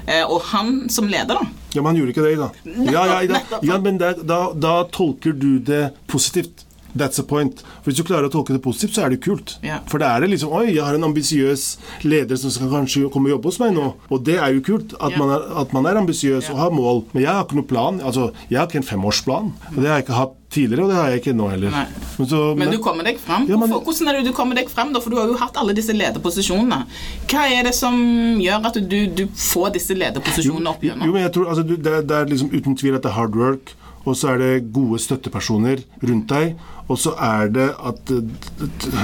[0.06, 1.48] Eh, og han som leder, da.
[1.76, 2.50] Ja, Men han gjorde ikke det, da.
[2.66, 3.66] Ja, ja, da, nettopp.
[3.66, 6.66] ja men der, da, da tolker du det positivt.
[6.96, 7.60] That's the point.
[7.84, 9.58] For Hvis du klarer å tolke det positivt, så er det kult.
[9.66, 9.82] Yeah.
[9.92, 11.66] For da er det liksom Oi, jeg har en ambisiøs
[12.08, 13.90] leder som skal kanskje komme og jobbe hos meg nå.
[14.08, 14.96] Og det er jo kult.
[15.02, 15.20] At yeah.
[15.20, 17.04] man er, at man er ambisiøs og har mål.
[17.12, 18.00] Men jeg har ikke noen plan.
[18.00, 19.52] Altså, Jeg har ikke en femårsplan.
[19.74, 21.76] Og det har jeg ikke hatt tidligere, og det har jeg ikke nå heller.
[21.76, 23.46] Men, så, Men du kommer deg frem.
[23.52, 25.02] Ja, men- Hvordan er det du kommer deg frem, da?
[25.04, 26.82] For du har jo hatt alle disse lederposisjonene.
[27.30, 27.96] Hva er det som
[28.42, 31.12] gjør at du, du får disse lederposisjonene opp Jo, gjennom?
[31.14, 33.76] men jeg tror, altså, det, det er liksom uten tvil at det er hard work,
[34.06, 36.52] og så er det gode støttepersoner rundt deg,
[36.86, 39.00] og så er det at eh,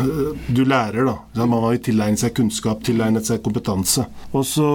[0.54, 1.16] du lærer, da.
[1.46, 4.06] Man har jo tilegnet seg kunnskap, tilegnet seg kompetanse.
[4.32, 4.68] Og så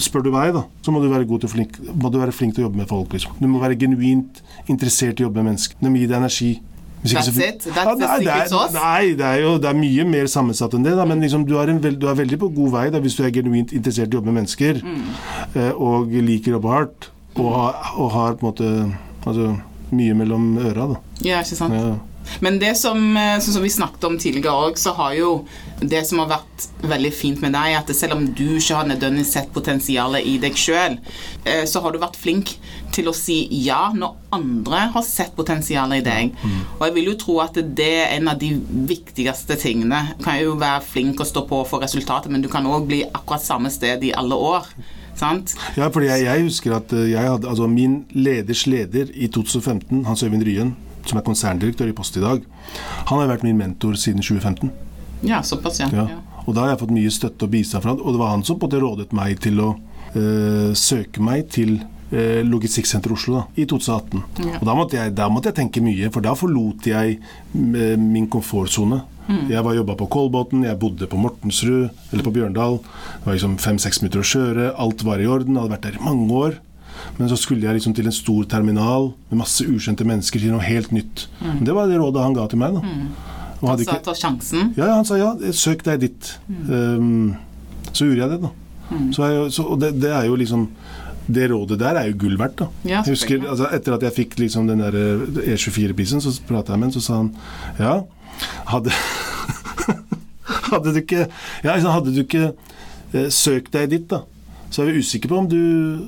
[0.00, 2.54] Spør du meg, da, så må du være, god til flink, må du være flink
[2.56, 3.12] til å jobbe med folk.
[3.12, 3.32] Liksom.
[3.40, 4.40] Du må være genuint
[4.72, 5.76] interessert i å jobbe med mennesker.
[5.82, 6.52] De gi deg energi.
[7.02, 7.64] That's så- it?
[7.74, 8.72] That's ja, nei, det er?
[8.72, 10.94] Nei, det er jo det er mye mer sammensatt enn det.
[10.96, 13.16] Da, men liksom, du, er en veld, du er veldig på god vei da, hvis
[13.18, 15.02] du er genuint interessert i å jobbe med mennesker Mm.
[15.56, 20.56] eh, og liker å jobbe hardt og, og har på en måte altså, mye mellom
[20.58, 20.86] øra.
[20.94, 21.00] Da.
[21.26, 21.74] Ja, ikke sant?
[21.74, 21.96] Ja.
[22.40, 25.44] Men det som, eh, sånn som vi snakket om tidligere òg, så har jo
[25.80, 29.32] det som har vært veldig fint med deg, at selv om du ikke har nødvendigvis
[29.34, 30.98] sett potensialet i deg sjøl,
[31.66, 32.54] så har du vært flink
[32.94, 36.36] til å si ja når andre har sett potensialet i deg.
[36.78, 38.52] Og jeg vil jo tro at det er en av de
[38.92, 40.14] viktigste tingene.
[40.18, 43.02] Du kan jo være flink og stå på for resultatet, men du kan òg bli
[43.08, 44.68] akkurat samme sted i alle år.
[45.18, 45.52] Sant?
[45.76, 50.06] Ja, fordi jeg, jeg husker at eh, jeg hadde, altså min leders leder i 2015,
[50.08, 50.72] Hans Øyvind Ryen,
[51.06, 52.42] som er konserndirektør i Post i dag,
[53.08, 54.72] han har vært min mentor siden 2015.
[55.22, 55.88] Ja, såpass, ja.
[55.92, 56.06] Ja.
[56.46, 58.44] Og da har jeg fått mye støtte og bistand fra han, og det var han
[58.46, 59.70] som på en måte rådet meg til å
[60.18, 61.76] øh, søke meg til
[62.10, 64.24] eh, Logistikksenter Oslo da, i 2018.
[64.48, 64.58] Ja.
[64.58, 68.28] Og da måtte, jeg, da måtte jeg tenke mye, for da forlot jeg eh, min
[68.32, 69.02] komfortsone.
[69.28, 69.46] Mm.
[69.52, 72.80] Jeg var jobba på Kolbotn, jeg bodde på Mortensrud eller på Bjørndal.
[72.82, 76.00] Det var liksom fem-seks minutter å kjøre, alt var i orden, jeg hadde vært der
[76.00, 76.60] i mange år.
[77.18, 80.64] Men så skulle jeg liksom til en stor terminal med masse ukjente mennesker til noe
[80.64, 81.26] helt nytt.
[81.42, 82.78] Men det var det rådet han ga til meg.
[82.78, 82.96] da.
[83.62, 84.00] Han sa ikke...
[84.08, 84.72] ta sjansen.
[84.74, 86.32] ja, ja, han sa ja, søk deg dit.
[86.66, 87.36] Um,
[87.92, 88.52] så gjorde jeg det, da.
[89.14, 90.66] Så er jo, så, og det, det er jo liksom
[91.32, 92.66] Det rådet der er jo gull verdt, da.
[92.84, 96.74] Ja, jeg husker, altså, Etter at jeg fikk liksom den der eh, E24-prisen, så prata
[96.74, 97.30] jeg med ham, så sa han
[97.78, 97.94] ja,
[98.72, 98.92] hadde
[100.72, 101.28] Hadde du ikke
[101.64, 104.24] Ja, hadde du ikke eh, søkt deg dit, da,
[104.72, 105.58] så er vi usikre på om du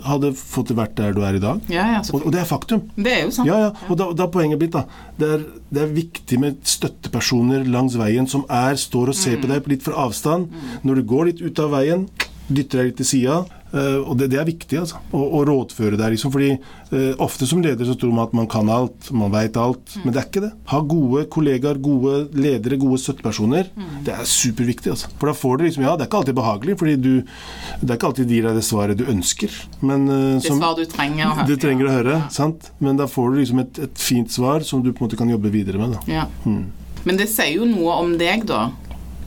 [0.07, 1.61] hadde fått vært der du er i dag.
[1.73, 2.87] Ja, ja, Og, og det er faktum.
[2.97, 3.49] Det er jo sant.
[3.51, 4.87] Ja, ja, og da, da poenget blitt da
[5.21, 5.45] det er,
[5.75, 9.75] det er viktig med støttepersoner langs veien som er, står og ser på deg på
[9.75, 10.49] litt fra avstand.
[10.83, 12.09] Når du går litt ut av veien,
[12.49, 13.43] dytter deg litt til sida,
[13.75, 15.01] og det, det, er viktig, altså.
[15.11, 16.33] Å, å rådføre der, liksom.
[16.35, 19.97] Fordi uh, ofte som leder så tror man at man kan alt, man veit alt.
[19.97, 20.05] Mm.
[20.05, 20.51] Men det er ikke det.
[20.71, 23.71] Ha gode kollegaer, gode ledere, gode støttepersoner.
[23.75, 23.97] Mm.
[24.07, 25.11] Det er superviktig, altså.
[25.19, 27.99] For da får du liksom Ja, det er ikke alltid behagelig, fordi du Det er
[27.99, 29.59] ikke alltid de gir deg det svaret du ønsker.
[29.83, 31.49] Men, uh, det svar du trenger å høre.
[31.51, 32.31] Du trenger å høre, ja.
[32.33, 32.71] sant.
[32.85, 35.31] Men da får du liksom et, et, fint svar som du på en måte kan
[35.31, 36.21] jobbe videre med, da.
[36.21, 36.29] Ja.
[36.47, 36.71] Mm.
[37.05, 38.69] Men det sier jo noe om deg, da.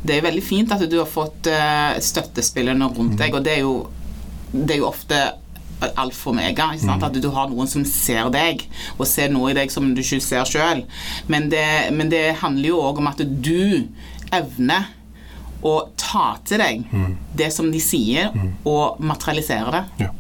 [0.08, 3.64] Det er veldig fint at du har fått uh, støttespillerne rundt deg, og det er
[3.66, 3.76] jo
[4.52, 5.20] det er jo ofte
[5.96, 6.72] alfa og omega.
[6.74, 7.04] Mm.
[7.06, 8.66] At du har noen som ser deg,
[8.98, 10.86] og ser noe i deg som du ikke ser sjøl.
[11.32, 11.50] Men,
[11.94, 13.88] men, det handler jo òg om at du
[14.34, 14.94] evner
[15.66, 17.12] å ta til deg mm.
[17.38, 18.52] det som de sier, mm.
[18.70, 19.84] og materialisere det.
[20.06, 20.14] Ja.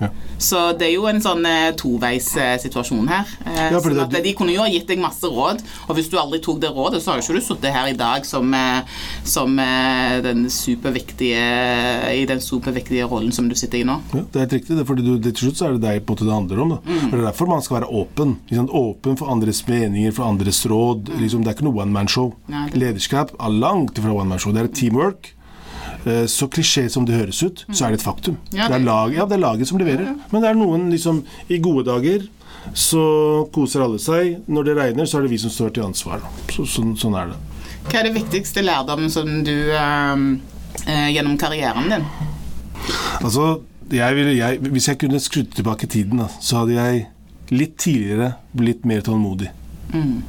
[0.00, 0.10] Ja.
[0.40, 3.28] Så det er jo en sånn eh, toveissituasjon her.
[3.44, 6.16] Eh, ja, sånn at de kunne jo ha gitt deg masse råd, og hvis du
[6.20, 9.00] aldri tok det rådet, så har jo ikke du sittet her i dag som, eh,
[9.24, 11.44] som eh, den superviktige
[12.16, 13.98] i den superviktige rollen som du sitter i nå.
[14.14, 16.30] Ja, det er helt riktig, det, for til slutt så er det deg på det
[16.30, 16.74] handler om.
[16.74, 16.80] Da.
[16.84, 17.10] Mm.
[17.10, 18.36] Det er derfor man skal være åpen.
[18.50, 21.10] Liksom, åpen for andres meninger, for andres råd.
[21.10, 21.20] Mm.
[21.24, 22.34] Liksom, det er ikke noe one man show.
[22.74, 24.54] Lederskap er langt fra one man show.
[24.54, 25.34] Det er teamwork.
[26.04, 28.38] Eh, så klisjé som det høres ut, så er det et faktum.
[28.54, 30.14] Ja, det, er lag, ja, det er laget som leverer.
[30.32, 32.26] Men det er noen liksom I gode dager
[32.76, 33.02] så
[33.54, 34.40] koser alle seg.
[34.48, 36.24] Når det regner, så er det vi som står til ansvar.
[36.52, 37.38] Så, sånn, sånn, er det.
[37.88, 40.26] Hva er det viktigste lærdommen som du øh,
[40.84, 42.04] øh, gjennom karrieren din?
[43.20, 47.08] Altså, jeg ville, jeg, Hvis jeg kunne skrudd tilbake tiden, da, så hadde jeg
[47.50, 49.50] litt tidligere blitt mer tålmodig.
[49.90, 50.20] Mm.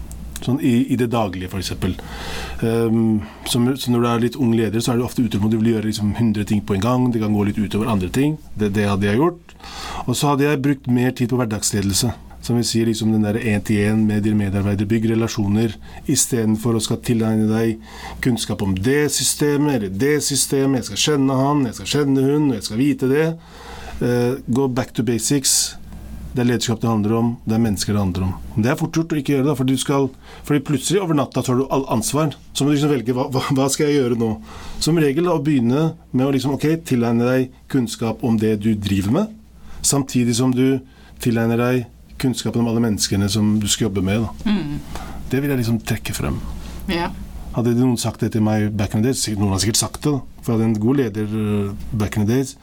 [0.42, 1.74] Sånn i, i det daglige, f.eks.
[2.62, 5.60] Um, så, så når du er litt ung leder, så er du ofte utålmodig.
[5.60, 7.08] Du vil gjøre liksom 100 ting på en gang.
[7.14, 8.40] Det kan gå litt utover andre ting.
[8.56, 9.56] Det, det hadde jeg gjort.
[10.08, 12.14] Og så hadde jeg brukt mer tid på hverdagsledelse.
[12.42, 14.90] Som vi sier, liksom den én-til-én med dine medarbeidere.
[14.90, 15.76] Bygg relasjoner
[16.10, 17.84] istedenfor å skal tilegne deg
[18.26, 20.82] kunnskap om det systemet eller det systemet.
[20.82, 23.28] Jeg skal kjenne han, jeg skal kjenne hun, og jeg skal vite det.
[24.02, 25.76] Uh, gå back to basics.
[26.32, 28.36] Det er lederskap det handler om, det er mennesker det handler om.
[28.56, 30.06] Det er fort gjort å ikke gjøre det, for du skal,
[30.48, 32.38] fordi plutselig over natta tar du all ansvar.
[32.54, 34.30] Så må du liksom velge hva, hva, skal jeg gjøre nå.
[34.80, 39.18] Som regel å begynne med å liksom, okay, tilegne deg kunnskap om det du driver
[39.18, 39.34] med,
[39.84, 40.80] samtidig som du
[41.22, 41.84] tilegner deg
[42.22, 44.24] kunnskapen om alle menneskene som du skal jobbe med.
[44.46, 44.80] Mm.
[45.32, 46.40] Det vil jeg liksom trekke frem.
[46.92, 47.10] Ja.
[47.52, 50.14] Hadde noen sagt det til meg back in the days, noen har sikkert sagt det,
[50.42, 52.54] for jeg hadde en god leder uh, back in the days,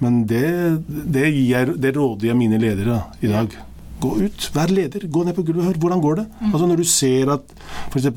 [0.00, 0.44] men det,
[0.88, 3.58] det, jeg, det råder jeg mine ledere i dag.
[4.00, 6.24] Gå ut, vær leder, gå ned på gulvet og hør hvordan går det.
[6.40, 6.54] Mm.
[6.54, 7.52] Altså Når du ser at
[7.90, 8.08] f.eks.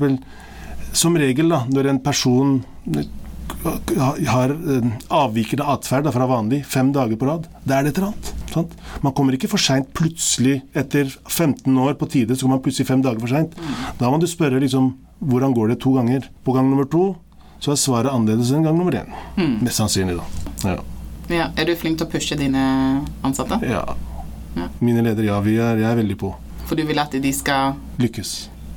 [0.96, 2.54] Som regel, da, når en person
[3.64, 4.54] har
[5.12, 8.32] avvikende atferd fra vanlig fem dager på rad, da er det et eller annet.
[8.54, 8.74] Sant?
[9.02, 12.88] Man kommer ikke for seint plutselig etter 15 år på tide, så kommer man plutselig
[12.88, 13.56] fem dager for seint.
[13.58, 13.74] Mm.
[14.00, 14.92] Da må du spørre liksom
[15.24, 16.28] hvordan går det to ganger?
[16.44, 17.14] På gang nummer to
[17.64, 19.12] så er svaret annerledes enn gang nummer én.
[19.38, 19.54] Mm.
[19.64, 20.72] Mest sannsynlig, da.
[20.74, 20.80] Ja.
[21.32, 21.46] ja.
[21.56, 22.64] Er du flink til å pushe dine
[23.24, 23.56] ansatte?
[23.64, 23.84] Ja.
[24.58, 24.66] ja.
[24.84, 25.38] Mine ledere, ja.
[25.44, 26.34] Vi er, jeg er veldig på.
[26.68, 28.34] For du vil at de skal Lykkes.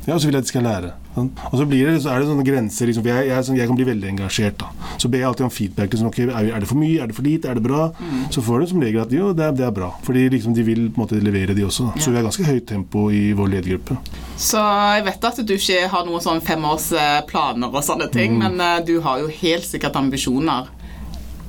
[0.07, 0.93] Ja, og så vil jeg at de skal lære.
[1.17, 1.31] Sånn.
[1.49, 2.89] Og så, det, så, er det sånne grenser.
[2.91, 4.59] Liksom, jeg, jeg, jeg, kan bli veldig engasjert.
[4.61, 4.93] Da.
[5.01, 5.89] Så ber jeg alltid om feedback.
[5.95, 6.99] Liksom, okay, er, det for mye?
[7.01, 7.49] Er det for lite?
[7.49, 7.87] Er det bra?
[7.97, 8.27] Mm.
[8.35, 9.89] Så får du som regel at jo, det er, det er bra.
[10.05, 11.89] Fordi liksom, de vil måte levere, de også.
[11.89, 12.03] Da.
[12.03, 13.97] Så vi har ganske høyt tempo i vår ledergruppe.
[14.37, 18.43] Så jeg vet at du ikke har noen sånn femårsplaner og sånne ting, mm.
[18.45, 20.69] men uh, du har jo helt sikkert ambisjoner.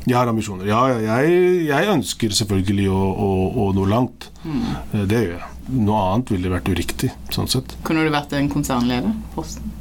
[0.09, 0.65] Jeg har ambisjoner.
[0.71, 1.37] Ja, jeg,
[1.69, 3.31] jeg ønsker selvfølgelig å, å,
[3.67, 4.31] å nå langt.
[4.41, 4.65] Mm.
[4.95, 5.58] Eh, det gjør jeg.
[5.69, 7.75] Noe annet ville vært uriktig, sånn sett.
[7.85, 9.13] Kunne du vært en konsernleder?
[9.35, 9.73] Posten?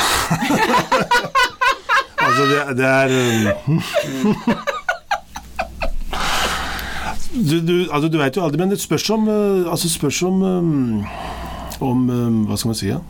[2.24, 3.74] altså, det, det er um,
[7.34, 10.36] du, du, altså, du veit jo aldri, men det spørs om, uh, altså, spørs om,
[10.40, 11.04] um,
[11.84, 12.88] om um, Hva skal man si?
[12.88, 13.00] Ja?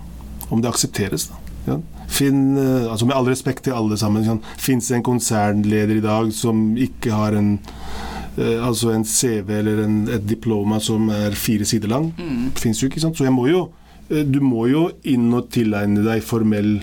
[0.51, 1.29] Om det aksepteres.
[1.31, 1.35] da.
[1.68, 1.77] Ja?
[2.11, 6.07] Finn, uh, altså Med all respekt til alle sammen, sånn, fins det en konsernleder i
[6.09, 11.37] dag som ikke har en Eh, altså en CV eller en, et diploma som er
[11.39, 12.11] fire sider lang.
[12.18, 12.51] Mm.
[12.59, 13.18] Fins jo ikke, sant.
[13.18, 13.66] Så jeg må jo,
[14.09, 16.76] eh, du må jo inn og tilegne deg formell,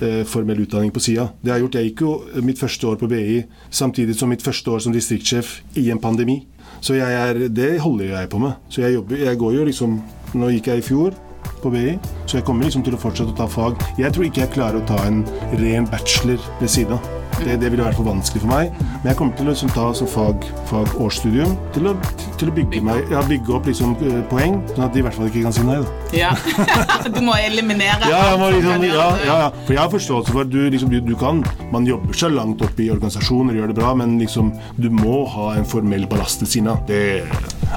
[0.00, 1.30] eh, formell utdanning på sida.
[1.42, 1.80] Det har jeg gjort.
[1.80, 5.60] Jeg gikk jo mitt første år på BI samtidig som mitt første år som distriktssjef
[5.76, 6.42] i en pandemi.
[6.80, 8.52] Så er, det holder jeg på med.
[8.68, 10.00] Så jeg jobber, jeg går jo liksom
[10.36, 11.14] Nå gikk jeg i fjor
[11.62, 11.94] på BI,
[12.26, 13.80] så jeg kommer liksom til å fortsette å ta fag.
[13.96, 15.22] Jeg tror ikke jeg klarer å ta en
[15.56, 17.17] ren bachelor ved siden av.
[17.44, 18.72] Det, det ville vært for vanskelig for meg.
[18.98, 21.94] Men jeg kommer til å liksom, ta som fag, fag årsstudium til å,
[22.40, 25.18] til å bygge, meg, ja, bygge, opp liksom, eh, poeng, sånn at de i hvert
[25.18, 25.78] fall ikke kan si nei.
[25.82, 26.16] Da.
[26.16, 26.32] Ja.
[27.14, 30.52] du må eliminere ja, må liksom, ja, ja, ja, For jeg har forståelse for at
[30.52, 31.42] du, liksom, du, du, kan
[31.74, 35.22] Man jobber seg langt opp i organisasjoner og gjør det bra, men liksom, du må
[35.34, 36.78] ha en formell ballast ved siden av.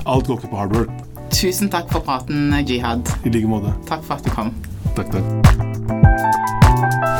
[0.05, 0.93] Alt går ikke på hard work.
[1.31, 3.07] Tusen takk for praten, Jihad.
[3.23, 3.73] I like måte.
[3.89, 4.53] Takk for at du kom.
[4.95, 7.19] Takk, takk.